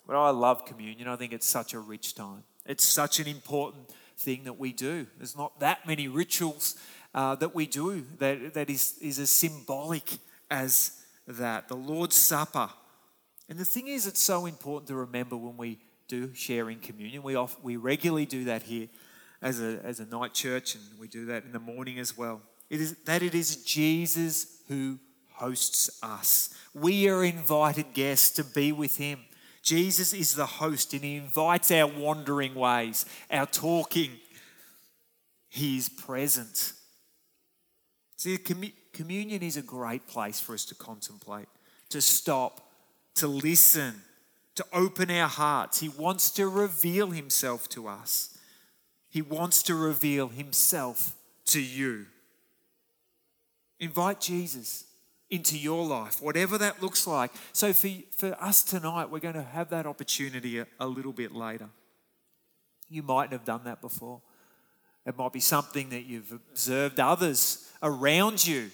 But 0.07 0.17
I 0.17 0.31
love 0.31 0.65
communion. 0.65 1.09
I 1.09 1.17
think 1.17 1.33
it's 1.33 1.47
such 1.47 1.75
a 1.75 1.81
rich 1.81 2.15
time. 2.15 2.45
It's 2.65 2.85
such 2.85 3.21
an 3.21 3.27
important 3.27 3.91
thing 4.17 4.45
that 4.45 4.59
we 4.59 4.73
do. 4.73 5.07
There's 5.19 5.37
not 5.37 5.59
that 5.61 5.87
many 5.87 6.09
rituals 6.09 6.77
uh, 7.15 7.35
that 7.37 7.55
we 7.55 7.67
do 7.67 8.07
that, 8.19 8.55
that 8.55 8.71
is, 8.71 8.97
is 9.01 9.19
as 9.19 9.31
symbolic 9.31 10.19
as 10.51 10.93
that. 11.27 11.69
The 11.69 11.77
Lord's 11.77 12.17
Supper. 12.17 12.71
And 13.49 13.59
the 13.59 13.65
thing 13.65 13.89
is, 13.89 14.07
it's 14.07 14.21
so 14.21 14.47
important 14.47 14.89
to 14.89 14.95
remember 14.95 15.37
when 15.37 15.57
we 15.57 15.79
do 16.09 16.33
sharing 16.35 16.79
communion. 16.79 17.23
We, 17.23 17.35
off, 17.35 17.57
we 17.63 17.77
regularly 17.77 18.27
do 18.27 18.45
that 18.45 18.63
here 18.63 18.89
as 19.43 19.61
a, 19.61 19.81
as 19.85 20.01
a 20.01 20.07
night 20.07 20.35
church, 20.35 20.75
and 20.75 20.85
we 20.99 21.09
do 21.09 21.27
that 21.27 21.45
in 21.45 21.53
the 21.53 21.59
morning 21.59 21.99
as 21.99 22.17
well. 22.17 22.41
It 22.71 22.81
is 22.81 22.97
that 23.05 23.23
it 23.23 23.35
is 23.35 23.65
Jesus 23.65 24.63
who 24.69 24.99
hosts 25.35 25.91
us. 26.03 26.55
We 26.75 27.09
are 27.09 27.25
invited 27.25 27.93
guests 27.93 28.31
to 28.37 28.45
be 28.45 28.73
with 28.73 28.97
him. 28.97 29.21
Jesus 29.63 30.13
is 30.13 30.35
the 30.35 30.47
host 30.47 30.95
and 30.95 31.03
he 31.03 31.17
invites 31.17 31.71
our 31.71 31.87
wandering 31.87 32.55
ways, 32.55 33.05
our 33.31 33.47
talking. 33.47 34.13
He 35.49 35.77
is 35.77 35.89
present. 35.89 36.73
See, 38.17 38.39
communion 38.39 39.43
is 39.43 39.57
a 39.57 39.63
great 39.63 40.07
place 40.07 40.41
for 40.41 40.55
us 40.55 40.65
to 40.67 40.75
contemplate, 40.75 41.49
to 41.91 42.01
stop, 42.01 42.71
to 43.17 43.27
listen, 43.27 44.03
to 44.55 44.65
open 44.73 45.11
our 45.11 45.29
hearts. 45.29 45.81
He 45.81 45.89
wants 45.89 46.31
to 46.33 46.49
reveal 46.49 47.11
himself 47.11 47.69
to 47.71 47.89
us. 47.89 48.36
He 49.09 49.23
wants 49.23 49.63
to 49.65 49.75
reveal 49.75 50.29
himself 50.29 51.17
to 51.47 51.61
you. 51.61 52.07
Invite 53.79 54.21
Jesus 54.21 54.85
into 55.31 55.59
your 55.59 55.85
life, 55.85 56.23
whatever 56.23 56.57
that 56.59 56.83
looks 56.83 57.07
like. 57.07 57.33
So, 57.53 57.73
for, 57.73 57.89
for 58.13 58.37
us 58.41 58.63
tonight, 58.63 59.11
we're 59.11 59.19
going 59.19 59.35
to 59.35 59.43
have 59.43 59.71
that 59.71 59.87
opportunity 59.87 60.61
a, 60.61 60.67
a 60.79 60.87
little 60.87 61.13
bit 61.13 61.35
later. 61.35 61.69
You 62.89 63.03
mightn't 63.03 63.33
have 63.33 63.45
done 63.45 63.65
that 63.65 63.81
before. 63.81 64.23
It 65.05 65.17
might 65.17 65.33
be 65.33 65.41
something 65.41 65.91
that 65.91 66.05
you've 66.05 66.33
observed 66.33 67.01
others 67.01 67.71
around 67.83 68.47
you 68.47 68.71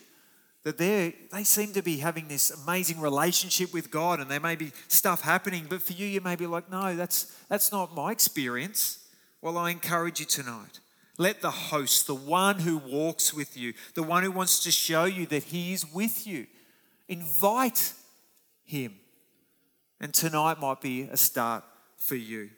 that 0.65 0.79
they 0.79 1.15
they 1.33 1.43
seem 1.43 1.73
to 1.73 1.83
be 1.83 1.99
having 1.99 2.29
this 2.29 2.51
amazing 2.51 3.01
relationship 3.01 3.73
with 3.75 3.91
God 3.91 4.21
and 4.21 4.31
there 4.31 4.41
may 4.41 4.57
be 4.57 4.73
stuff 4.89 5.23
happening, 5.23 5.67
but 5.69 5.83
for 5.83 5.93
you, 5.93 6.07
you 6.07 6.21
may 6.21 6.37
be 6.37 6.47
like, 6.47 6.71
no, 6.71 6.95
that's, 6.95 7.25
that's 7.49 7.73
not 7.73 7.95
my 7.95 8.13
experience. 8.13 9.02
Well, 9.43 9.59
I 9.59 9.71
encourage 9.71 10.21
you 10.21 10.27
tonight 10.27 10.79
let 11.19 11.43
the 11.43 11.51
host, 11.51 12.07
the 12.07 12.15
one 12.15 12.61
who 12.61 12.79
walks 12.79 13.35
with 13.35 13.57
you, 13.57 13.75
the 13.95 14.03
one 14.03 14.23
who 14.23 14.31
wants 14.31 14.63
to 14.65 14.71
show 14.71 15.05
you 15.05 15.27
that 15.27 15.45
he 15.45 15.73
is 15.73 15.85
with 15.93 16.27
you, 16.27 16.47
invite 17.07 17.93
him. 18.65 18.95
And 20.01 20.15
tonight 20.15 20.59
might 20.59 20.81
be 20.81 21.03
a 21.03 21.17
start 21.17 21.65
for 21.97 22.17
you. 22.17 22.51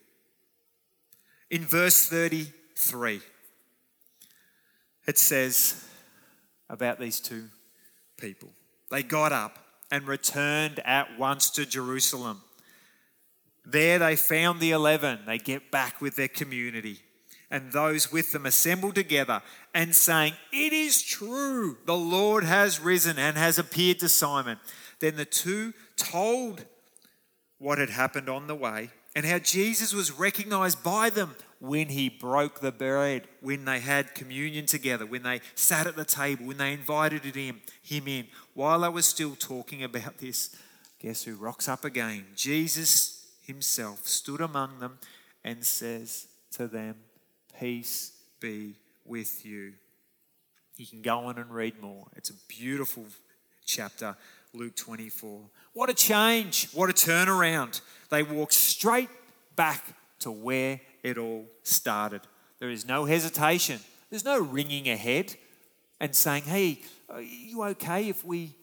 In 1.51 1.63
verse 1.63 2.07
33, 2.09 3.21
it 5.07 5.19
says 5.19 5.85
about 6.71 7.01
these 7.01 7.21
two 7.21 7.49
people. 8.17 8.51
They 8.91 9.03
got 9.03 9.33
up 9.33 9.59
and 9.91 10.07
returned 10.07 10.81
at 10.85 11.19
once 11.19 11.51
to 11.51 11.67
Jerusalem. 11.67 12.41
There 13.65 13.99
they 13.99 14.17
found 14.17 14.61
the 14.61 14.73
eleven. 14.73 15.21
They 15.27 15.39
get 15.39 15.71
back 15.71 16.01
with 16.01 16.17
their 16.17 16.29
community 16.29 17.01
and 17.55 17.71
those 17.71 18.11
with 18.11 18.33
them 18.33 18.47
assembled 18.47 18.97
together 18.97 19.41
and 19.73 19.95
saying, 19.95 20.35
It 20.53 20.73
is 20.73 21.01
true, 21.01 21.79
the 21.87 21.97
Lord 21.97 22.43
has 22.43 22.81
risen 22.81 23.17
and 23.17 23.37
has 23.37 23.61
appeared 23.61 24.01
to 24.01 24.09
Simon. 24.09 24.59
Then 24.99 25.15
the 25.15 25.25
two 25.25 25.73
told 25.97 26.65
what 27.59 27.79
had 27.79 27.91
happened 27.91 28.29
on 28.29 28.49
the 28.49 28.57
way 28.57 28.91
and 29.15 29.25
how 29.25 29.39
Jesus 29.39 29.95
was 29.95 30.11
recognized 30.11 30.83
by 30.83 31.11
them 31.11 31.37
when 31.61 31.91
he 31.91 32.09
broke 32.09 32.59
the 32.59 32.73
bread, 32.73 33.29
when 33.41 33.65
they 33.65 33.79
had 33.79 34.17
communion 34.17 34.67
together, 34.67 35.07
when 35.07 35.23
they 35.23 35.41
sat 35.55 35.87
at 35.87 35.95
the 35.95 36.05
table, 36.05 36.47
when 36.47 36.57
they 36.57 36.73
invited 36.73 37.23
him, 37.23 37.61
him 37.83 38.09
in. 38.09 38.27
While 38.55 38.83
I 38.85 38.89
was 38.89 39.07
still 39.07 39.37
talking 39.37 39.85
about 39.85 40.19
this, 40.19 40.57
guess 40.99 41.23
who 41.23 41.37
rocks 41.37 41.69
up 41.69 41.85
again? 41.85 42.27
Jesus 42.35 43.14
himself 43.47 44.07
stood 44.07 44.41
among 44.41 44.79
them 44.79 44.99
and 45.45 45.65
says 45.65 46.27
to 46.53 46.67
them, 46.67 46.97
Peace 47.59 48.13
be 48.41 48.75
with 49.05 49.47
you. 49.47 49.75
You 50.77 50.87
can 50.87 51.03
go 51.03 51.27
on 51.27 51.39
and 51.39 51.51
read 51.51 51.81
more. 51.81 52.07
It's 52.17 52.31
a 52.31 52.35
beautiful 52.49 53.05
chapter, 53.65 54.17
Luke 54.53 54.75
24. 54.75 55.41
What 55.73 55.89
a 55.89 55.95
change! 55.95 56.69
What 56.73 56.91
a 56.91 56.93
turnaround. 56.93 57.81
They 58.11 58.23
walk 58.23 58.53
straight 58.53 59.11
back 59.55 59.97
to 60.21 60.31
where 60.31 60.81
it 61.03 61.19
all 61.19 61.47
started. 61.63 62.23
There 62.59 62.71
is 62.71 62.87
no 62.87 63.05
hesitation, 63.05 63.81
there's 64.11 64.25
no 64.25 64.41
ringing 64.41 64.89
ahead 64.89 65.35
and 66.01 66.15
saying, 66.15 66.45
Hey, 66.45 66.81
are 67.09 67.21
you 67.21 67.63
okay 67.65 68.09
if 68.09 68.25
we 68.25 68.55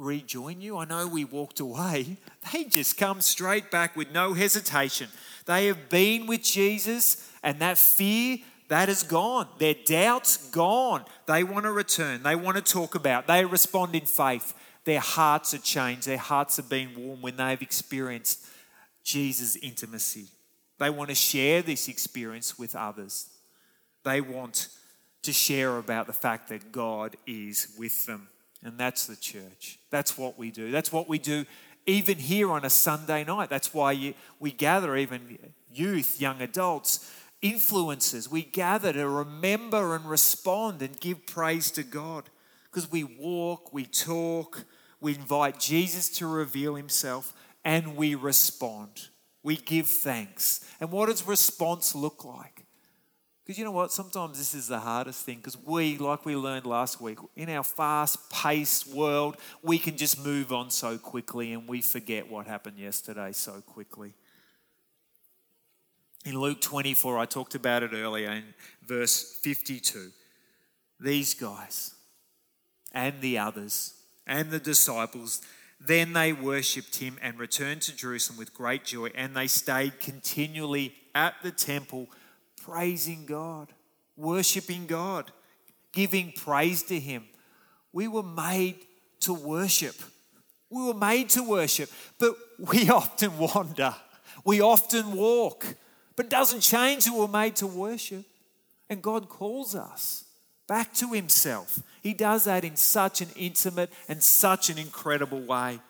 rejoin 0.00 0.60
you? 0.60 0.78
I 0.78 0.86
know 0.86 1.06
we 1.06 1.24
walked 1.24 1.60
away. 1.60 2.16
They 2.52 2.64
just 2.64 2.96
come 2.96 3.20
straight 3.20 3.70
back 3.70 3.94
with 3.94 4.12
no 4.12 4.32
hesitation. 4.32 5.08
They 5.44 5.66
have 5.66 5.90
been 5.90 6.26
with 6.26 6.42
Jesus 6.42 7.30
and 7.42 7.58
that 7.58 7.76
fear, 7.76 8.38
that 8.68 8.88
is 8.88 9.02
gone. 9.02 9.46
Their 9.58 9.74
doubts, 9.84 10.48
gone. 10.50 11.04
They 11.26 11.44
want 11.44 11.66
to 11.66 11.70
return. 11.70 12.22
They 12.22 12.34
want 12.34 12.56
to 12.56 12.62
talk 12.62 12.94
about. 12.94 13.26
They 13.26 13.44
respond 13.44 13.94
in 13.94 14.06
faith. 14.06 14.54
Their 14.84 15.00
hearts 15.00 15.52
are 15.52 15.58
changed. 15.58 16.06
Their 16.06 16.16
hearts 16.16 16.56
have 16.56 16.70
been 16.70 16.94
warm 16.96 17.20
when 17.20 17.36
they've 17.36 17.60
experienced 17.60 18.46
Jesus' 19.04 19.56
intimacy. 19.56 20.26
They 20.78 20.88
want 20.88 21.10
to 21.10 21.14
share 21.14 21.60
this 21.60 21.88
experience 21.88 22.58
with 22.58 22.74
others. 22.74 23.28
They 24.02 24.22
want 24.22 24.68
to 25.22 25.32
share 25.32 25.76
about 25.76 26.06
the 26.06 26.14
fact 26.14 26.48
that 26.48 26.72
God 26.72 27.16
is 27.26 27.74
with 27.78 28.06
them. 28.06 28.28
And 28.62 28.78
that's 28.78 29.06
the 29.06 29.16
church. 29.16 29.78
That's 29.90 30.18
what 30.18 30.38
we 30.38 30.50
do. 30.50 30.70
That's 30.70 30.92
what 30.92 31.08
we 31.08 31.18
do 31.18 31.46
even 31.86 32.18
here 32.18 32.50
on 32.50 32.64
a 32.64 32.70
Sunday 32.70 33.24
night. 33.24 33.50
That's 33.50 33.72
why 33.72 34.14
we 34.38 34.52
gather, 34.52 34.96
even 34.96 35.38
youth, 35.72 36.20
young 36.20 36.42
adults, 36.42 37.10
influences. 37.42 38.30
We 38.30 38.42
gather 38.42 38.92
to 38.92 39.08
remember 39.08 39.96
and 39.96 40.04
respond 40.08 40.82
and 40.82 40.98
give 41.00 41.26
praise 41.26 41.70
to 41.72 41.82
God 41.82 42.28
because 42.64 42.90
we 42.90 43.04
walk, 43.04 43.72
we 43.72 43.86
talk, 43.86 44.64
we 45.00 45.14
invite 45.14 45.58
Jesus 45.58 46.08
to 46.18 46.26
reveal 46.26 46.74
himself, 46.74 47.32
and 47.64 47.96
we 47.96 48.14
respond. 48.14 49.08
We 49.42 49.56
give 49.56 49.86
thanks. 49.86 50.64
And 50.80 50.90
what 50.90 51.06
does 51.06 51.26
response 51.26 51.94
look 51.94 52.24
like? 52.24 52.59
Because 53.50 53.58
you 53.58 53.64
know 53.64 53.72
what? 53.72 53.90
Sometimes 53.90 54.38
this 54.38 54.54
is 54.54 54.68
the 54.68 54.78
hardest 54.78 55.26
thing 55.26 55.38
because 55.38 55.58
we, 55.58 55.98
like 55.98 56.24
we 56.24 56.36
learned 56.36 56.66
last 56.66 57.00
week, 57.00 57.18
in 57.34 57.50
our 57.50 57.64
fast 57.64 58.30
paced 58.30 58.86
world, 58.86 59.38
we 59.60 59.76
can 59.76 59.96
just 59.96 60.24
move 60.24 60.52
on 60.52 60.70
so 60.70 60.96
quickly 60.96 61.52
and 61.52 61.66
we 61.66 61.82
forget 61.82 62.30
what 62.30 62.46
happened 62.46 62.78
yesterday 62.78 63.32
so 63.32 63.60
quickly. 63.62 64.12
In 66.24 66.38
Luke 66.38 66.60
24, 66.60 67.18
I 67.18 67.24
talked 67.24 67.56
about 67.56 67.82
it 67.82 67.90
earlier 67.92 68.30
in 68.30 68.54
verse 68.86 69.36
52. 69.42 70.12
These 71.00 71.34
guys 71.34 71.96
and 72.92 73.20
the 73.20 73.36
others 73.38 73.94
and 74.28 74.52
the 74.52 74.60
disciples, 74.60 75.42
then 75.80 76.12
they 76.12 76.32
worshipped 76.32 76.98
him 76.98 77.18
and 77.20 77.36
returned 77.36 77.82
to 77.82 77.96
Jerusalem 77.96 78.38
with 78.38 78.54
great 78.54 78.84
joy, 78.84 79.08
and 79.16 79.36
they 79.36 79.48
stayed 79.48 79.98
continually 79.98 80.94
at 81.16 81.34
the 81.42 81.50
temple 81.50 82.06
praising 82.62 83.26
God. 83.26 83.68
worshiping 84.16 84.86
God, 84.86 85.30
giving 85.92 86.32
praise 86.32 86.82
to 86.84 87.00
Him. 87.00 87.24
We 87.92 88.06
were 88.06 88.22
made 88.22 88.76
to 89.20 89.32
worship. 89.32 89.94
We 90.68 90.82
were 90.82 90.94
made 90.94 91.30
to 91.30 91.42
worship, 91.42 91.90
but 92.18 92.34
we 92.58 92.90
often 93.00 93.38
wander. 93.38 93.94
We 94.44 94.60
often 94.60 95.12
walk, 95.12 95.66
but 96.16 96.26
it 96.26 96.30
doesn't 96.30 96.60
change 96.60 97.06
that 97.06 97.14
we're 97.14 97.28
made 97.28 97.56
to 97.56 97.66
worship. 97.66 98.24
And 98.88 99.00
God 99.02 99.28
calls 99.28 99.74
us 99.74 100.24
back 100.66 100.92
to 100.94 101.12
Himself. 101.12 101.82
He 102.02 102.14
does 102.14 102.44
that 102.44 102.64
in 102.64 102.76
such 102.76 103.20
an 103.20 103.28
intimate 103.36 103.90
and 104.08 104.22
such 104.22 104.70
an 104.70 104.78
incredible 104.78 105.40
way. 105.40 105.80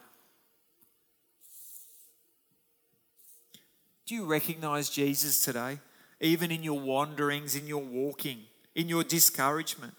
Do 4.06 4.14
you 4.14 4.24
recognize 4.24 4.88
Jesus 4.88 5.44
today? 5.44 5.78
Even 6.20 6.50
in 6.50 6.62
your 6.62 6.78
wanderings, 6.78 7.56
in 7.56 7.66
your 7.66 7.82
walking, 7.82 8.40
in 8.74 8.88
your 8.88 9.04
discouragement? 9.04 9.94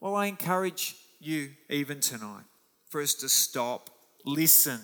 Well, 0.00 0.14
I 0.14 0.26
encourage 0.26 0.96
you, 1.20 1.50
even 1.68 2.00
tonight, 2.00 2.44
for 2.88 3.00
us 3.00 3.14
to 3.14 3.28
stop, 3.28 3.90
listen. 4.24 4.80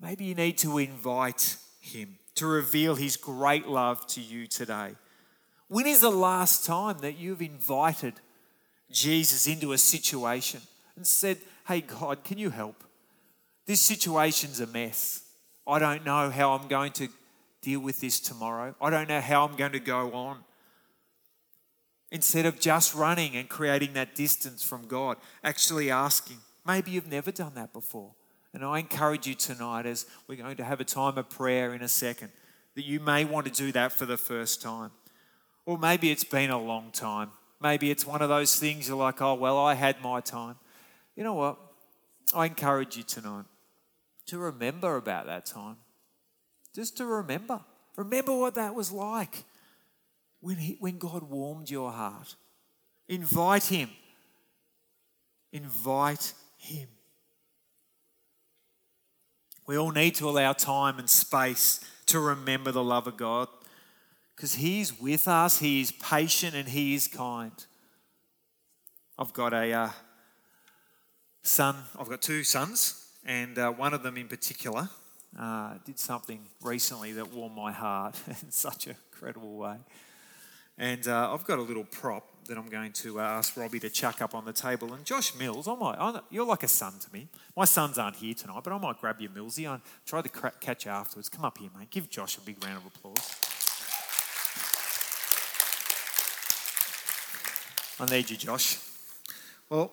Maybe 0.00 0.24
you 0.24 0.34
need 0.34 0.58
to 0.58 0.78
invite 0.78 1.56
Him 1.80 2.18
to 2.34 2.46
reveal 2.46 2.94
His 2.94 3.16
great 3.16 3.66
love 3.66 4.06
to 4.08 4.20
you 4.20 4.46
today. 4.46 4.92
When 5.68 5.86
is 5.86 6.00
the 6.00 6.10
last 6.10 6.64
time 6.64 6.98
that 6.98 7.18
you've 7.18 7.42
invited 7.42 8.14
Jesus 8.90 9.46
into 9.46 9.72
a 9.72 9.78
situation 9.78 10.60
and 10.94 11.06
said, 11.06 11.38
Hey, 11.66 11.80
God, 11.80 12.22
can 12.22 12.38
you 12.38 12.50
help? 12.50 12.84
This 13.66 13.80
situation's 13.80 14.60
a 14.60 14.66
mess. 14.66 15.22
I 15.66 15.80
don't 15.80 16.04
know 16.04 16.30
how 16.30 16.52
I'm 16.52 16.68
going 16.68 16.92
to 16.92 17.08
deal 17.66 17.80
with 17.80 18.00
this 18.00 18.20
tomorrow. 18.20 18.76
I 18.80 18.90
don't 18.90 19.08
know 19.08 19.20
how 19.20 19.44
I'm 19.44 19.56
going 19.56 19.72
to 19.72 19.80
go 19.80 20.12
on. 20.12 20.38
Instead 22.12 22.46
of 22.46 22.60
just 22.60 22.94
running 22.94 23.34
and 23.34 23.48
creating 23.48 23.94
that 23.94 24.14
distance 24.14 24.62
from 24.62 24.86
God, 24.86 25.16
actually 25.42 25.90
asking. 25.90 26.36
Maybe 26.64 26.92
you've 26.92 27.10
never 27.10 27.32
done 27.32 27.54
that 27.56 27.72
before. 27.72 28.12
And 28.54 28.64
I 28.64 28.78
encourage 28.78 29.26
you 29.26 29.34
tonight, 29.34 29.84
as 29.84 30.06
we're 30.28 30.36
going 30.36 30.56
to 30.58 30.64
have 30.64 30.80
a 30.80 30.84
time 30.84 31.18
of 31.18 31.28
prayer 31.28 31.74
in 31.74 31.82
a 31.82 31.88
second, 31.88 32.30
that 32.76 32.84
you 32.84 33.00
may 33.00 33.24
want 33.24 33.46
to 33.46 33.52
do 33.52 33.72
that 33.72 33.90
for 33.90 34.06
the 34.06 34.16
first 34.16 34.62
time. 34.62 34.92
Or 35.64 35.76
maybe 35.76 36.12
it's 36.12 36.22
been 36.22 36.50
a 36.50 36.62
long 36.62 36.92
time. 36.92 37.32
Maybe 37.60 37.90
it's 37.90 38.06
one 38.06 38.22
of 38.22 38.28
those 38.28 38.60
things 38.60 38.86
you're 38.86 38.96
like, 38.96 39.20
oh, 39.20 39.34
well, 39.34 39.58
I 39.58 39.74
had 39.74 40.00
my 40.00 40.20
time. 40.20 40.54
You 41.16 41.24
know 41.24 41.34
what? 41.34 41.58
I 42.32 42.46
encourage 42.46 42.96
you 42.96 43.02
tonight 43.02 43.46
to 44.26 44.38
remember 44.38 44.94
about 44.96 45.26
that 45.26 45.46
time. 45.46 45.78
Just 46.76 46.98
to 46.98 47.06
remember. 47.06 47.62
Remember 47.96 48.36
what 48.36 48.56
that 48.56 48.74
was 48.74 48.92
like 48.92 49.44
when, 50.40 50.58
he, 50.58 50.76
when 50.78 50.98
God 50.98 51.22
warmed 51.22 51.70
your 51.70 51.90
heart. 51.90 52.36
Invite 53.08 53.64
Him. 53.64 53.88
Invite 55.54 56.34
Him. 56.58 56.88
We 59.66 59.78
all 59.78 59.90
need 59.90 60.16
to 60.16 60.28
allow 60.28 60.52
time 60.52 60.98
and 60.98 61.08
space 61.08 61.80
to 62.04 62.20
remember 62.20 62.72
the 62.72 62.84
love 62.84 63.06
of 63.06 63.16
God 63.16 63.48
because 64.34 64.56
He's 64.56 65.00
with 65.00 65.26
us, 65.26 65.60
He 65.60 65.80
is 65.80 65.92
patient, 65.92 66.54
and 66.54 66.68
He 66.68 66.94
is 66.94 67.08
kind. 67.08 67.52
I've 69.18 69.32
got 69.32 69.54
a 69.54 69.72
uh, 69.72 69.90
son, 71.42 71.76
I've 71.98 72.10
got 72.10 72.20
two 72.20 72.44
sons, 72.44 73.12
and 73.24 73.58
uh, 73.58 73.70
one 73.70 73.94
of 73.94 74.02
them 74.02 74.18
in 74.18 74.28
particular 74.28 74.90
uh, 75.38 75.74
did 75.84 75.98
something 75.98 76.40
recently 76.62 77.12
that 77.12 77.32
warmed 77.32 77.56
my 77.56 77.72
heart 77.72 78.16
in 78.28 78.50
such 78.50 78.86
an 78.86 78.96
incredible 79.12 79.56
way. 79.56 79.76
And 80.78 81.08
uh, 81.08 81.32
I've 81.32 81.44
got 81.44 81.58
a 81.58 81.62
little 81.62 81.84
prop 81.84 82.24
that 82.48 82.58
I'm 82.58 82.68
going 82.68 82.92
to 82.92 83.18
uh, 83.18 83.22
ask 83.22 83.56
Robbie 83.56 83.80
to 83.80 83.90
chuck 83.90 84.20
up 84.20 84.34
on 84.34 84.44
the 84.44 84.52
table. 84.52 84.92
And 84.92 85.04
Josh 85.04 85.34
Mills, 85.34 85.66
I 85.66 85.74
might, 85.74 85.96
I 85.98 86.20
you're 86.30 86.46
like 86.46 86.62
a 86.62 86.68
son 86.68 86.92
to 87.00 87.12
me. 87.12 87.28
My 87.56 87.64
sons 87.64 87.98
aren't 87.98 88.16
here 88.16 88.34
tonight, 88.34 88.60
but 88.62 88.72
I 88.72 88.78
might 88.78 89.00
grab 89.00 89.20
you, 89.20 89.28
Millsy. 89.30 89.68
I 89.68 89.80
try 90.04 90.20
to 90.20 90.28
catch 90.60 90.84
you 90.84 90.90
afterwards. 90.90 91.28
Come 91.28 91.44
up 91.44 91.58
here, 91.58 91.70
mate. 91.78 91.90
Give 91.90 92.08
Josh 92.10 92.36
a 92.36 92.40
big 92.42 92.62
round 92.62 92.78
of 92.78 92.86
applause. 92.86 93.34
I 97.98 98.14
need 98.14 98.28
you, 98.28 98.36
Josh. 98.36 98.78
Well, 99.70 99.90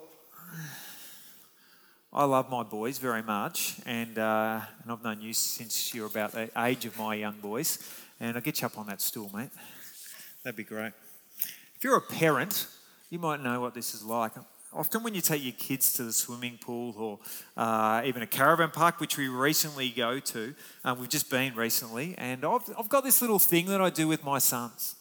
I 2.15 2.26
love 2.26 2.47
my 2.47 2.62
boys 2.62 2.99
very 2.99 3.23
much, 3.23 3.78
and, 3.88 4.19
uh, 4.19 4.62
and 4.84 4.91
I've 4.91 5.04
known 5.04 5.19
you 5.19 5.34
since 5.34 5.95
you're 5.95 6.06
about 6.06 6.34
the 6.34 6.47
age 6.56 6.86
of 6.86 6.95
my 6.99 7.15
young 7.15 7.39
boys. 7.41 7.80
And 8.19 8.38
I'll 8.38 8.43
get 8.43 8.62
you 8.62 8.67
up 8.67 8.78
on 8.78 8.86
that 8.86 9.02
stool, 9.02 9.32
mate. 9.34 9.49
That'd 10.43 10.56
be 10.56 10.63
great. 10.63 10.91
If 11.76 11.84
you're 11.84 11.97
a 11.97 12.02
parent, 12.02 12.67
you 13.10 13.17
might 13.17 13.41
know 13.41 13.60
what 13.62 13.73
this 13.73 13.95
is 13.95 14.04
like. 14.04 14.34
Often, 14.71 15.02
when 15.02 15.15
you 15.15 15.21
take 15.21 15.43
your 15.43 15.54
kids 15.54 15.91
to 15.93 16.04
the 16.04 16.13
swimming 16.13 16.60
pool 16.62 16.93
or 16.99 17.19
uh, 17.58 18.04
even 18.06 18.21
a 18.21 18.28
caravan 18.28 18.69
park, 18.69 18.99
which 18.99 19.17
we 19.17 19.28
recently 19.28 19.89
go 19.89 20.19
to, 20.19 20.54
um, 20.86 20.99
we've 20.99 21.10
just 21.10 21.32
been 21.32 21.56
recently, 21.56 22.13
and 22.19 22.45
I've, 22.45 22.69
I've 22.78 22.89
got 22.89 23.04
this 23.04 23.23
little 23.23 23.39
thing 23.39 23.65
that 23.67 23.82
I 23.82 23.89
do 23.89 24.08
with 24.08 24.23
my 24.23 24.38
sons. 24.38 24.97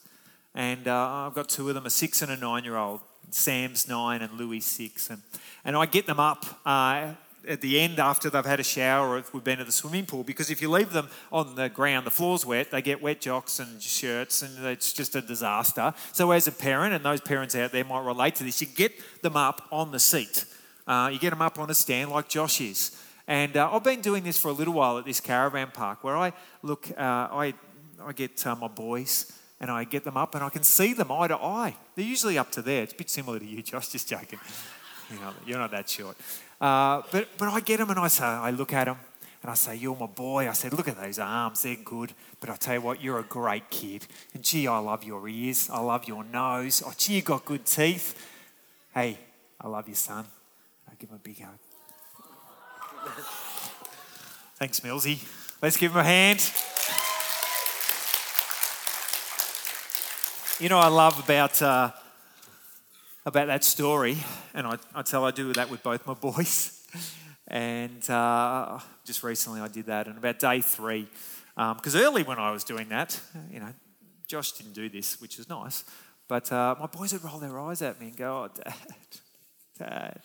And 0.54 0.88
uh, 0.88 1.26
I've 1.26 1.34
got 1.34 1.50
two 1.50 1.68
of 1.68 1.74
them, 1.74 1.84
a 1.84 1.90
six 1.90 2.22
and 2.22 2.32
a 2.32 2.38
nine 2.38 2.64
year 2.64 2.76
old. 2.76 3.02
Sam's 3.34 3.88
nine 3.88 4.22
and 4.22 4.32
Louis 4.38 4.60
six. 4.60 5.10
And, 5.10 5.22
and 5.64 5.76
I 5.76 5.86
get 5.86 6.06
them 6.06 6.20
up 6.20 6.44
uh, 6.64 7.12
at 7.46 7.60
the 7.60 7.80
end 7.80 7.98
after 7.98 8.30
they've 8.30 8.44
had 8.44 8.60
a 8.60 8.64
shower 8.64 9.08
or 9.08 9.18
if 9.18 9.34
we've 9.34 9.44
been 9.44 9.58
to 9.58 9.64
the 9.64 9.72
swimming 9.72 10.06
pool 10.06 10.22
because 10.22 10.50
if 10.50 10.62
you 10.62 10.70
leave 10.70 10.92
them 10.92 11.08
on 11.32 11.54
the 11.54 11.68
ground, 11.68 12.06
the 12.06 12.10
floor's 12.10 12.46
wet, 12.46 12.70
they 12.70 12.82
get 12.82 13.02
wet 13.02 13.20
jocks 13.20 13.58
and 13.58 13.82
shirts 13.82 14.42
and 14.42 14.64
it's 14.66 14.92
just 14.92 15.16
a 15.16 15.20
disaster. 15.20 15.92
So, 16.12 16.30
as 16.30 16.46
a 16.46 16.52
parent, 16.52 16.94
and 16.94 17.04
those 17.04 17.20
parents 17.20 17.54
out 17.54 17.72
there 17.72 17.84
might 17.84 18.04
relate 18.04 18.36
to 18.36 18.44
this, 18.44 18.60
you 18.60 18.66
get 18.66 18.92
them 19.22 19.36
up 19.36 19.66
on 19.72 19.90
the 19.90 20.00
seat. 20.00 20.44
Uh, 20.86 21.10
you 21.12 21.18
get 21.18 21.30
them 21.30 21.42
up 21.42 21.58
on 21.58 21.70
a 21.70 21.74
stand 21.74 22.10
like 22.10 22.28
Josh 22.28 22.60
is. 22.60 22.98
And 23.26 23.56
uh, 23.56 23.70
I've 23.72 23.84
been 23.84 24.00
doing 24.00 24.24
this 24.24 24.38
for 24.38 24.48
a 24.48 24.52
little 24.52 24.74
while 24.74 24.98
at 24.98 25.04
this 25.04 25.20
caravan 25.20 25.70
park 25.72 26.02
where 26.02 26.16
I 26.16 26.32
look, 26.62 26.90
uh, 26.90 27.00
I, 27.00 27.54
I 28.04 28.12
get 28.12 28.44
uh, 28.46 28.56
my 28.56 28.68
boys 28.68 29.32
and 29.62 29.70
I 29.70 29.84
get 29.84 30.02
them 30.02 30.16
up 30.16 30.34
and 30.34 30.42
I 30.42 30.50
can 30.50 30.64
see 30.64 30.92
them 30.92 31.12
eye 31.12 31.28
to 31.28 31.36
eye. 31.36 31.76
They're 31.94 32.04
usually 32.04 32.36
up 32.36 32.50
to 32.52 32.62
there. 32.62 32.82
It's 32.82 32.92
a 32.92 32.96
bit 32.96 33.08
similar 33.08 33.38
to 33.38 33.46
you, 33.46 33.62
Josh, 33.62 33.90
just 33.90 34.08
joking. 34.08 34.40
You 35.08 35.20
know, 35.20 35.32
you're 35.46 35.58
not 35.58 35.70
that 35.70 35.88
short. 35.88 36.16
Uh, 36.60 37.02
but, 37.12 37.28
but 37.38 37.48
I 37.48 37.60
get 37.60 37.78
them 37.78 37.88
and 37.88 37.98
I 37.98 38.08
say, 38.08 38.24
I 38.24 38.50
look 38.50 38.72
at 38.72 38.86
them 38.86 38.96
and 39.40 39.50
I 39.50 39.54
say, 39.54 39.76
You're 39.76 39.96
my 39.96 40.06
boy. 40.06 40.48
I 40.48 40.52
said, 40.52 40.72
Look 40.72 40.88
at 40.88 41.00
those 41.00 41.20
arms, 41.20 41.62
they're 41.62 41.76
good. 41.76 42.12
But 42.40 42.50
I 42.50 42.56
tell 42.56 42.74
you 42.74 42.80
what, 42.80 43.00
you're 43.00 43.20
a 43.20 43.24
great 43.24 43.70
kid. 43.70 44.04
And 44.34 44.42
gee, 44.42 44.66
I 44.66 44.78
love 44.78 45.04
your 45.04 45.28
ears. 45.28 45.70
I 45.70 45.80
love 45.80 46.08
your 46.08 46.24
nose. 46.24 46.82
Oh, 46.84 46.92
gee, 46.98 47.14
you 47.14 47.22
got 47.22 47.44
good 47.44 47.64
teeth. 47.64 48.18
Hey, 48.92 49.16
I 49.60 49.68
love 49.68 49.88
you, 49.88 49.94
son. 49.94 50.24
I 50.90 50.94
give 50.98 51.08
him 51.08 51.16
a 51.16 51.18
big 51.20 51.40
hug. 51.40 51.58
Thanks, 54.56 54.80
Millsy. 54.80 55.24
Let's 55.62 55.76
give 55.76 55.92
him 55.92 55.98
a 55.98 56.04
hand. 56.04 56.40
You 60.62 60.68
know, 60.68 60.78
I 60.78 60.86
love 60.86 61.18
about 61.18 61.60
uh, 61.60 61.90
about 63.26 63.48
that 63.48 63.64
story, 63.64 64.16
and 64.54 64.64
I, 64.64 64.78
I 64.94 65.02
tell 65.02 65.24
I 65.24 65.32
do 65.32 65.52
that 65.54 65.68
with 65.68 65.82
both 65.82 66.06
my 66.06 66.14
boys. 66.30 66.86
And 67.48 68.08
uh, 68.08 68.78
just 69.04 69.24
recently 69.24 69.60
I 69.60 69.66
did 69.66 69.86
that, 69.86 70.06
and 70.06 70.16
about 70.16 70.38
day 70.38 70.60
three, 70.60 71.08
because 71.56 71.96
um, 71.96 72.00
early 72.00 72.22
when 72.22 72.38
I 72.38 72.52
was 72.52 72.62
doing 72.62 72.88
that, 72.90 73.20
you 73.50 73.58
know, 73.58 73.74
Josh 74.28 74.52
didn't 74.52 74.74
do 74.74 74.88
this, 74.88 75.20
which 75.20 75.40
is 75.40 75.48
nice, 75.48 75.82
but 76.28 76.52
uh, 76.52 76.76
my 76.78 76.86
boys 76.86 77.12
would 77.12 77.24
roll 77.24 77.40
their 77.40 77.58
eyes 77.58 77.82
at 77.82 78.00
me 78.00 78.06
and 78.06 78.16
go, 78.16 78.44
"Oh, 78.44 78.62
Dad, 78.62 78.74
Dad, 79.80 80.20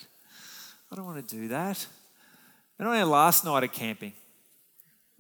I 0.91 0.95
don't 0.95 1.05
want 1.05 1.27
to 1.27 1.35
do 1.35 1.47
that." 1.47 1.83
And 2.77 2.87
on 2.87 2.95
our 2.95 3.05
last 3.05 3.43
night 3.43 3.63
of 3.63 3.71
camping, 3.71 4.13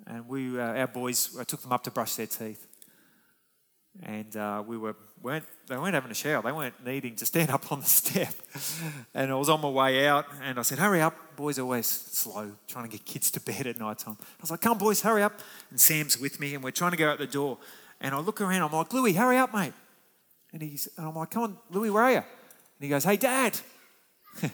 and 0.05 0.27
we, 0.27 0.59
uh, 0.59 0.61
our 0.61 0.87
boys, 0.87 1.35
I 1.39 1.43
took 1.43 1.63
them 1.63 1.71
up 1.71 1.83
to 1.85 1.89
brush 1.89 2.13
their 2.13 2.27
teeth 2.27 2.67
and 4.03 4.35
uh, 4.35 4.63
we 4.65 4.77
were 4.77 4.95
weren't 5.21 5.45
they 5.67 5.77
weren't 5.77 5.93
having 5.93 6.11
a 6.11 6.15
shower. 6.15 6.41
They 6.41 6.51
weren't 6.51 6.85
needing 6.85 7.15
to 7.15 7.25
stand 7.25 7.49
up 7.57 7.71
on 7.71 7.79
the 7.79 7.85
step. 7.85 8.33
and 9.13 9.31
I 9.31 9.35
was 9.35 9.49
on 9.49 9.61
my 9.61 9.69
way 9.69 10.07
out, 10.07 10.25
and 10.41 10.59
I 10.59 10.61
said, 10.61 10.79
"Hurry 10.79 11.01
up, 11.01 11.35
boys! 11.35 11.59
Are 11.59 11.63
always 11.63 11.87
slow, 11.87 12.51
trying 12.67 12.85
to 12.85 12.91
get 12.91 13.05
kids 13.05 13.31
to 13.31 13.39
bed 13.39 13.67
at 13.67 13.79
night 13.79 13.99
time." 13.99 14.17
I 14.19 14.41
was 14.41 14.51
like, 14.51 14.61
"Come, 14.61 14.77
boys, 14.77 15.01
hurry 15.01 15.23
up!" 15.23 15.39
And 15.69 15.79
Sam's 15.79 16.19
with 16.19 16.39
me, 16.39 16.55
and 16.55 16.63
we're 16.63 16.71
trying 16.71 16.91
to 16.91 16.97
go 16.97 17.09
out 17.09 17.17
the 17.17 17.27
door. 17.27 17.57
And 17.99 18.13
I 18.13 18.19
look 18.19 18.41
around. 18.41 18.61
I'm 18.61 18.71
like, 18.71 18.93
"Louis, 18.93 19.13
hurry 19.13 19.37
up, 19.37 19.53
mate!" 19.53 19.73
And 20.53 20.61
he's, 20.61 20.87
and 20.97 21.07
I'm 21.07 21.15
like, 21.15 21.31
"Come 21.31 21.43
on, 21.43 21.57
Louis, 21.69 21.89
where 21.89 22.03
are 22.03 22.11
you?" 22.11 22.17
And 22.17 22.25
he 22.79 22.89
goes, 22.89 23.03
"Hey, 23.03 23.17
Dad." 23.17 23.59
and 24.41 24.51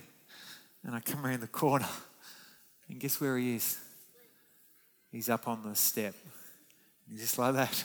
I 0.93 0.99
come 0.99 1.26
around 1.26 1.41
the 1.41 1.47
corner, 1.47 1.89
and 2.89 2.99
guess 2.99 3.19
where 3.19 3.38
he 3.38 3.56
is? 3.56 3.78
He's 5.12 5.30
up 5.30 5.47
on 5.47 5.62
the 5.62 5.76
step. 5.76 6.15
He's 7.08 7.21
just 7.21 7.38
like 7.38 7.54
that. 7.54 7.84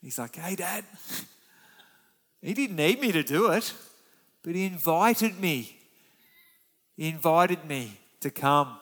He's 0.00 0.18
like, 0.18 0.36
hey, 0.36 0.54
Dad. 0.54 0.84
He 2.42 2.54
didn't 2.54 2.76
need 2.76 3.00
me 3.00 3.12
to 3.12 3.22
do 3.22 3.52
it, 3.52 3.72
but 4.42 4.54
he 4.54 4.64
invited 4.64 5.38
me. 5.38 5.76
He 6.96 7.08
invited 7.08 7.64
me 7.64 7.98
to 8.20 8.30
come. 8.30 8.78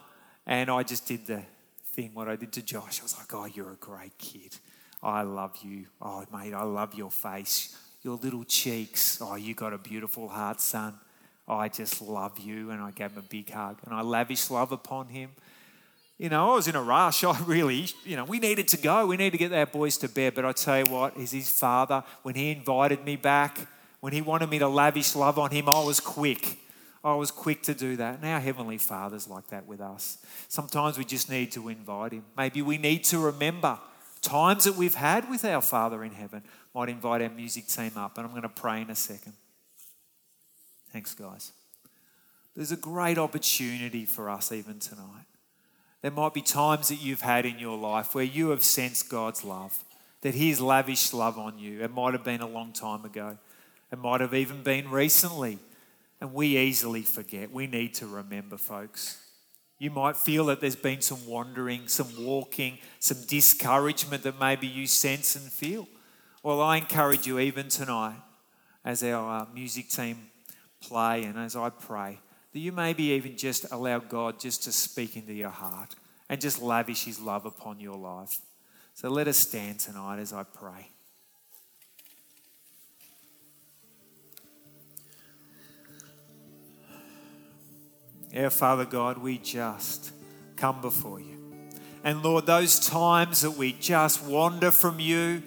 And 0.46 0.70
I 0.70 0.82
just 0.82 1.06
did 1.06 1.26
the 1.26 1.42
thing, 1.92 2.10
what 2.14 2.26
I 2.26 2.36
did 2.36 2.52
to 2.54 2.62
Josh. 2.62 3.00
I 3.00 3.02
was 3.02 3.16
like, 3.18 3.32
oh, 3.34 3.44
you're 3.44 3.72
a 3.72 3.76
great 3.76 4.16
kid. 4.18 4.56
I 5.02 5.22
love 5.22 5.58
you. 5.62 5.86
Oh, 6.00 6.24
mate, 6.32 6.54
I 6.54 6.62
love 6.62 6.94
your 6.94 7.10
face. 7.10 7.76
your 8.02 8.16
little 8.16 8.44
cheeks. 8.44 9.18
Oh, 9.20 9.34
you 9.34 9.54
got 9.54 9.72
a 9.72 9.78
beautiful 9.78 10.28
heart, 10.28 10.60
son. 10.60 10.94
I 11.46 11.68
just 11.68 12.00
love 12.00 12.38
you. 12.38 12.70
And 12.70 12.80
I 12.80 12.90
gave 12.92 13.12
him 13.12 13.18
a 13.18 13.22
big 13.22 13.50
hug. 13.50 13.78
And 13.84 13.94
I 13.94 14.02
lavished 14.02 14.50
love 14.50 14.72
upon 14.72 15.08
him. 15.08 15.30
You 16.20 16.28
know, 16.28 16.52
I 16.52 16.54
was 16.56 16.68
in 16.68 16.76
a 16.76 16.82
rush. 16.82 17.24
I 17.24 17.40
really, 17.44 17.86
you 18.04 18.14
know, 18.14 18.24
we 18.24 18.38
needed 18.38 18.68
to 18.68 18.76
go. 18.76 19.06
We 19.06 19.16
needed 19.16 19.32
to 19.32 19.38
get 19.38 19.52
our 19.54 19.64
boys 19.64 19.96
to 19.98 20.08
bed. 20.08 20.34
But 20.34 20.44
I 20.44 20.52
tell 20.52 20.78
you 20.78 20.84
what, 20.84 21.16
is 21.16 21.30
his 21.30 21.48
father, 21.48 22.04
when 22.22 22.34
he 22.34 22.50
invited 22.50 23.06
me 23.06 23.16
back, 23.16 23.66
when 24.00 24.12
he 24.12 24.20
wanted 24.20 24.50
me 24.50 24.58
to 24.58 24.68
lavish 24.68 25.16
love 25.16 25.38
on 25.38 25.50
him, 25.50 25.66
I 25.66 25.82
was 25.82 25.98
quick. 25.98 26.58
I 27.02 27.14
was 27.14 27.30
quick 27.30 27.62
to 27.62 27.74
do 27.74 27.96
that. 27.96 28.16
And 28.16 28.26
our 28.26 28.38
Heavenly 28.38 28.76
Father's 28.76 29.28
like 29.28 29.46
that 29.46 29.66
with 29.66 29.80
us. 29.80 30.18
Sometimes 30.48 30.98
we 30.98 31.06
just 31.06 31.30
need 31.30 31.52
to 31.52 31.70
invite 31.70 32.12
Him. 32.12 32.24
Maybe 32.36 32.60
we 32.60 32.76
need 32.76 33.04
to 33.04 33.18
remember 33.18 33.78
times 34.20 34.64
that 34.64 34.76
we've 34.76 34.94
had 34.94 35.30
with 35.30 35.42
our 35.46 35.62
Father 35.62 36.04
in 36.04 36.12
heaven. 36.12 36.42
Might 36.74 36.90
invite 36.90 37.22
our 37.22 37.30
music 37.30 37.68
team 37.68 37.92
up, 37.96 38.18
and 38.18 38.26
I'm 38.26 38.32
going 38.32 38.42
to 38.42 38.50
pray 38.50 38.82
in 38.82 38.90
a 38.90 38.94
second. 38.94 39.32
Thanks, 40.92 41.14
guys. 41.14 41.52
There's 42.54 42.72
a 42.72 42.76
great 42.76 43.16
opportunity 43.16 44.04
for 44.04 44.28
us 44.28 44.52
even 44.52 44.78
tonight. 44.78 45.24
There 46.02 46.10
might 46.10 46.34
be 46.34 46.42
times 46.42 46.88
that 46.88 47.02
you've 47.02 47.20
had 47.20 47.44
in 47.44 47.58
your 47.58 47.76
life 47.76 48.14
where 48.14 48.24
you 48.24 48.50
have 48.50 48.64
sensed 48.64 49.10
God's 49.10 49.44
love, 49.44 49.84
that 50.22 50.34
He's 50.34 50.60
lavished 50.60 51.12
love 51.12 51.38
on 51.38 51.58
you. 51.58 51.82
It 51.82 51.92
might 51.92 52.14
have 52.14 52.24
been 52.24 52.40
a 52.40 52.48
long 52.48 52.72
time 52.72 53.04
ago, 53.04 53.38
it 53.92 53.98
might 53.98 54.20
have 54.20 54.34
even 54.34 54.62
been 54.62 54.90
recently. 54.90 55.58
And 56.22 56.34
we 56.34 56.58
easily 56.58 57.00
forget. 57.00 57.50
We 57.50 57.66
need 57.66 57.94
to 57.94 58.06
remember, 58.06 58.58
folks. 58.58 59.22
You 59.78 59.90
might 59.90 60.18
feel 60.18 60.44
that 60.46 60.60
there's 60.60 60.76
been 60.76 61.00
some 61.00 61.26
wandering, 61.26 61.88
some 61.88 62.08
walking, 62.26 62.76
some 62.98 63.16
discouragement 63.26 64.24
that 64.24 64.38
maybe 64.38 64.66
you 64.66 64.86
sense 64.86 65.34
and 65.34 65.50
feel. 65.50 65.88
Well, 66.42 66.60
I 66.60 66.76
encourage 66.76 67.26
you, 67.26 67.38
even 67.38 67.68
tonight, 67.68 68.16
as 68.84 69.02
our 69.02 69.40
uh, 69.40 69.46
music 69.54 69.88
team 69.88 70.18
play 70.82 71.24
and 71.24 71.38
as 71.38 71.56
I 71.56 71.70
pray, 71.70 72.18
that 72.52 72.58
you 72.58 72.72
maybe 72.72 73.04
even 73.04 73.36
just 73.36 73.70
allow 73.70 73.98
God 73.98 74.40
just 74.40 74.64
to 74.64 74.72
speak 74.72 75.16
into 75.16 75.32
your 75.32 75.50
heart 75.50 75.94
and 76.28 76.40
just 76.40 76.60
lavish 76.60 77.04
His 77.04 77.20
love 77.20 77.46
upon 77.46 77.80
your 77.80 77.96
life. 77.96 78.38
So 78.94 79.08
let 79.08 79.28
us 79.28 79.38
stand 79.38 79.80
tonight 79.80 80.18
as 80.18 80.32
I 80.32 80.42
pray. 80.42 80.90
Our 88.36 88.50
Father 88.50 88.84
God, 88.84 89.18
we 89.18 89.38
just 89.38 90.12
come 90.56 90.80
before 90.80 91.18
you. 91.18 91.36
And 92.04 92.22
Lord, 92.22 92.46
those 92.46 92.78
times 92.78 93.40
that 93.40 93.52
we 93.52 93.72
just 93.72 94.24
wander 94.24 94.70
from 94.70 95.00
you, 95.00 95.42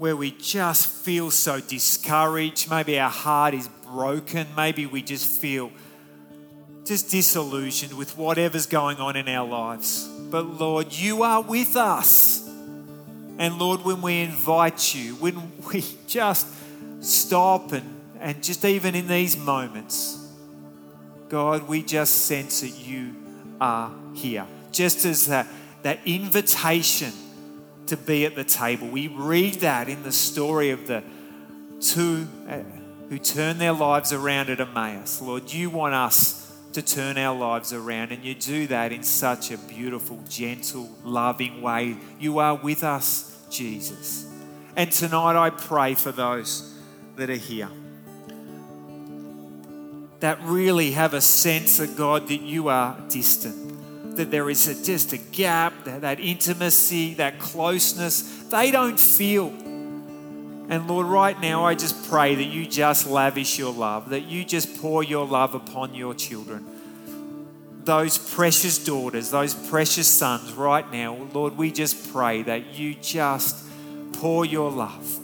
where 0.00 0.16
we 0.16 0.30
just 0.30 0.86
feel 0.86 1.30
so 1.30 1.60
discouraged, 1.60 2.70
maybe 2.70 2.98
our 2.98 3.10
heart 3.10 3.52
is 3.52 3.68
broken, 3.84 4.46
maybe 4.56 4.86
we 4.86 5.02
just 5.02 5.42
feel 5.42 5.70
just 6.86 7.10
disillusioned 7.10 7.92
with 7.92 8.16
whatever's 8.16 8.64
going 8.64 8.96
on 8.96 9.14
in 9.14 9.28
our 9.28 9.46
lives. 9.46 10.08
But 10.30 10.46
Lord, 10.58 10.90
you 10.90 11.22
are 11.22 11.42
with 11.42 11.76
us. 11.76 12.48
And 13.36 13.58
Lord, 13.58 13.84
when 13.84 14.00
we 14.00 14.22
invite 14.22 14.94
you, 14.94 15.16
when 15.16 15.52
we 15.70 15.84
just 16.06 16.46
stop 17.00 17.72
and, 17.72 18.00
and 18.20 18.42
just 18.42 18.64
even 18.64 18.94
in 18.94 19.06
these 19.06 19.36
moments, 19.36 20.16
God, 21.28 21.68
we 21.68 21.82
just 21.82 22.24
sense 22.24 22.62
that 22.62 22.70
you 22.70 23.14
are 23.60 23.92
here. 24.14 24.46
Just 24.72 25.04
as 25.04 25.26
that, 25.26 25.46
that 25.82 25.98
invitation 26.06 27.12
to 27.86 27.96
be 27.96 28.24
at 28.24 28.34
the 28.34 28.44
table. 28.44 28.88
We 28.88 29.08
read 29.08 29.54
that 29.54 29.88
in 29.88 30.02
the 30.02 30.12
story 30.12 30.70
of 30.70 30.86
the 30.86 31.02
two 31.80 32.28
uh, 32.48 32.58
who 33.08 33.18
turned 33.18 33.60
their 33.60 33.72
lives 33.72 34.12
around 34.12 34.50
at 34.50 34.60
Emmaus. 34.60 35.20
Lord, 35.20 35.52
you 35.52 35.70
want 35.70 35.94
us 35.94 36.56
to 36.72 36.82
turn 36.82 37.18
our 37.18 37.36
lives 37.36 37.72
around, 37.72 38.12
and 38.12 38.24
you 38.24 38.34
do 38.34 38.68
that 38.68 38.92
in 38.92 39.02
such 39.02 39.50
a 39.50 39.58
beautiful, 39.58 40.22
gentle, 40.28 40.88
loving 41.02 41.60
way. 41.62 41.96
You 42.20 42.38
are 42.38 42.54
with 42.54 42.84
us, 42.84 43.44
Jesus. 43.50 44.26
And 44.76 44.92
tonight 44.92 45.36
I 45.36 45.50
pray 45.50 45.94
for 45.94 46.12
those 46.12 46.78
that 47.16 47.28
are 47.28 47.34
here 47.34 47.70
that 50.20 50.38
really 50.42 50.92
have 50.92 51.14
a 51.14 51.20
sense 51.20 51.80
of 51.80 51.96
God 51.96 52.28
that 52.28 52.42
you 52.42 52.68
are 52.68 52.96
distant, 53.08 53.59
that 54.20 54.30
there 54.30 54.50
is 54.50 54.68
a, 54.68 54.84
just 54.84 55.12
a 55.14 55.16
gap, 55.16 55.72
that, 55.84 56.02
that 56.02 56.20
intimacy, 56.20 57.14
that 57.14 57.38
closeness, 57.38 58.22
they 58.50 58.70
don't 58.70 59.00
feel. 59.00 59.48
And 59.48 60.86
Lord, 60.86 61.06
right 61.06 61.40
now, 61.40 61.64
I 61.64 61.74
just 61.74 62.08
pray 62.08 62.34
that 62.34 62.44
you 62.44 62.66
just 62.66 63.06
lavish 63.06 63.58
your 63.58 63.72
love, 63.72 64.10
that 64.10 64.26
you 64.26 64.44
just 64.44 64.80
pour 64.80 65.02
your 65.02 65.26
love 65.26 65.54
upon 65.54 65.94
your 65.94 66.14
children. 66.14 66.66
Those 67.84 68.18
precious 68.18 68.84
daughters, 68.84 69.30
those 69.30 69.54
precious 69.54 70.06
sons, 70.06 70.52
right 70.52 70.90
now, 70.92 71.16
Lord, 71.32 71.56
we 71.56 71.72
just 71.72 72.12
pray 72.12 72.42
that 72.42 72.74
you 72.74 72.94
just 72.94 73.56
pour 74.12 74.44
your 74.44 74.70
love 74.70 75.18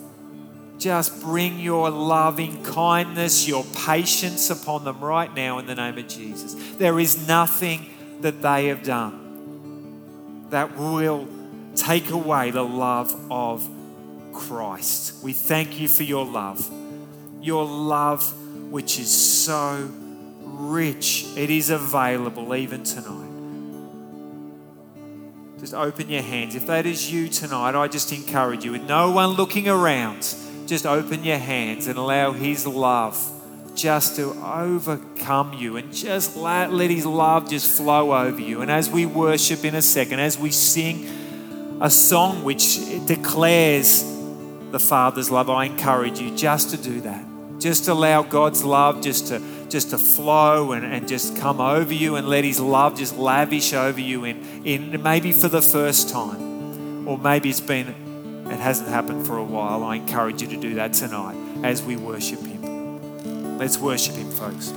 just 0.79 1.21
bring 1.21 1.59
your 1.59 1.89
loving 1.89 2.63
kindness, 2.63 3.47
your 3.47 3.65
patience 3.85 4.51
upon 4.51 4.83
them 4.83 4.99
right 4.99 5.33
now 5.33 5.57
in 5.57 5.65
the 5.65 5.73
name 5.73 5.97
of 5.97 6.07
Jesus. 6.07 6.53
There 6.77 6.99
is 6.99 7.27
nothing 7.27 7.89
that 8.21 8.41
they 8.41 8.67
have 8.67 8.83
done 8.83 10.47
that 10.49 10.77
will 10.77 11.27
take 11.75 12.09
away 12.09 12.51
the 12.51 12.63
love 12.63 13.13
of 13.31 13.69
Christ. 14.33 15.23
We 15.23 15.33
thank 15.33 15.79
you 15.79 15.87
for 15.87 16.03
your 16.03 16.25
love, 16.25 16.69
your 17.41 17.65
love 17.65 18.33
which 18.71 18.99
is 18.99 19.09
so 19.09 19.89
rich. 20.41 21.25
It 21.35 21.49
is 21.49 21.69
available 21.69 22.55
even 22.55 22.83
tonight. 22.83 23.25
Just 25.59 25.73
open 25.73 26.09
your 26.09 26.21
hands. 26.21 26.55
If 26.55 26.67
that 26.67 26.85
is 26.85 27.11
you 27.11 27.27
tonight, 27.27 27.75
I 27.75 27.87
just 27.87 28.11
encourage 28.11 28.63
you, 28.63 28.71
with 28.71 28.83
no 28.83 29.11
one 29.11 29.29
looking 29.29 29.67
around 29.67 30.35
just 30.67 30.85
open 30.85 31.23
your 31.23 31.37
hands 31.37 31.87
and 31.87 31.97
allow 31.97 32.33
His 32.33 32.67
love 32.67 33.17
just 33.77 34.15
to 34.15 34.33
overcome 34.43 35.53
you 35.53 35.77
and 35.77 35.93
just 35.93 36.35
let, 36.35 36.73
let 36.73 36.89
His 36.89 37.05
love 37.05 37.49
just 37.49 37.77
flow 37.77 38.13
over 38.13 38.41
you. 38.41 38.61
And 38.61 38.71
as 38.71 38.89
we 38.89 39.05
worship 39.05 39.63
in 39.63 39.75
a 39.75 39.81
second, 39.81 40.19
as 40.19 40.37
we 40.37 40.51
sing 40.51 41.07
a 41.79 41.89
song 41.89 42.43
which 42.43 42.79
declares 43.05 44.03
the 44.71 44.79
Father's 44.79 45.29
love, 45.29 45.49
I 45.49 45.65
encourage 45.65 46.19
you 46.19 46.35
just 46.35 46.71
to 46.71 46.77
do 46.77 47.01
that. 47.01 47.23
Just 47.59 47.87
allow 47.87 48.23
God's 48.23 48.63
love 48.63 49.01
just 49.01 49.27
to 49.27 49.41
just 49.69 49.89
to 49.89 49.97
flow 49.97 50.71
and, 50.71 50.85
and 50.85 51.07
just 51.07 51.35
come 51.35 51.59
over 51.59 51.93
you 51.93 52.15
and 52.15 52.29
let 52.29 52.45
his 52.45 52.57
love 52.57 52.97
just 52.97 53.17
lavish 53.17 53.73
over 53.73 53.99
you 53.99 54.23
in, 54.23 54.65
in 54.65 55.03
maybe 55.03 55.33
for 55.33 55.49
the 55.49 55.61
first 55.61 56.09
time. 56.09 57.05
Or 57.05 57.17
maybe 57.17 57.49
it's 57.49 57.59
been 57.59 57.89
it 58.49 58.59
hasn't 58.59 58.89
happened 58.89 59.27
for 59.27 59.37
a 59.37 59.43
while. 59.43 59.83
I 59.83 59.95
encourage 59.95 60.41
you 60.41 60.47
to 60.49 60.57
do 60.57 60.75
that 60.75 60.93
tonight 60.93 61.35
as 61.63 61.83
we 61.83 61.97
worship 61.97 62.39
Him. 62.39 62.56
Let's 63.57 63.79
worship 63.79 64.13
Him, 64.13 64.29
folks. 64.29 64.71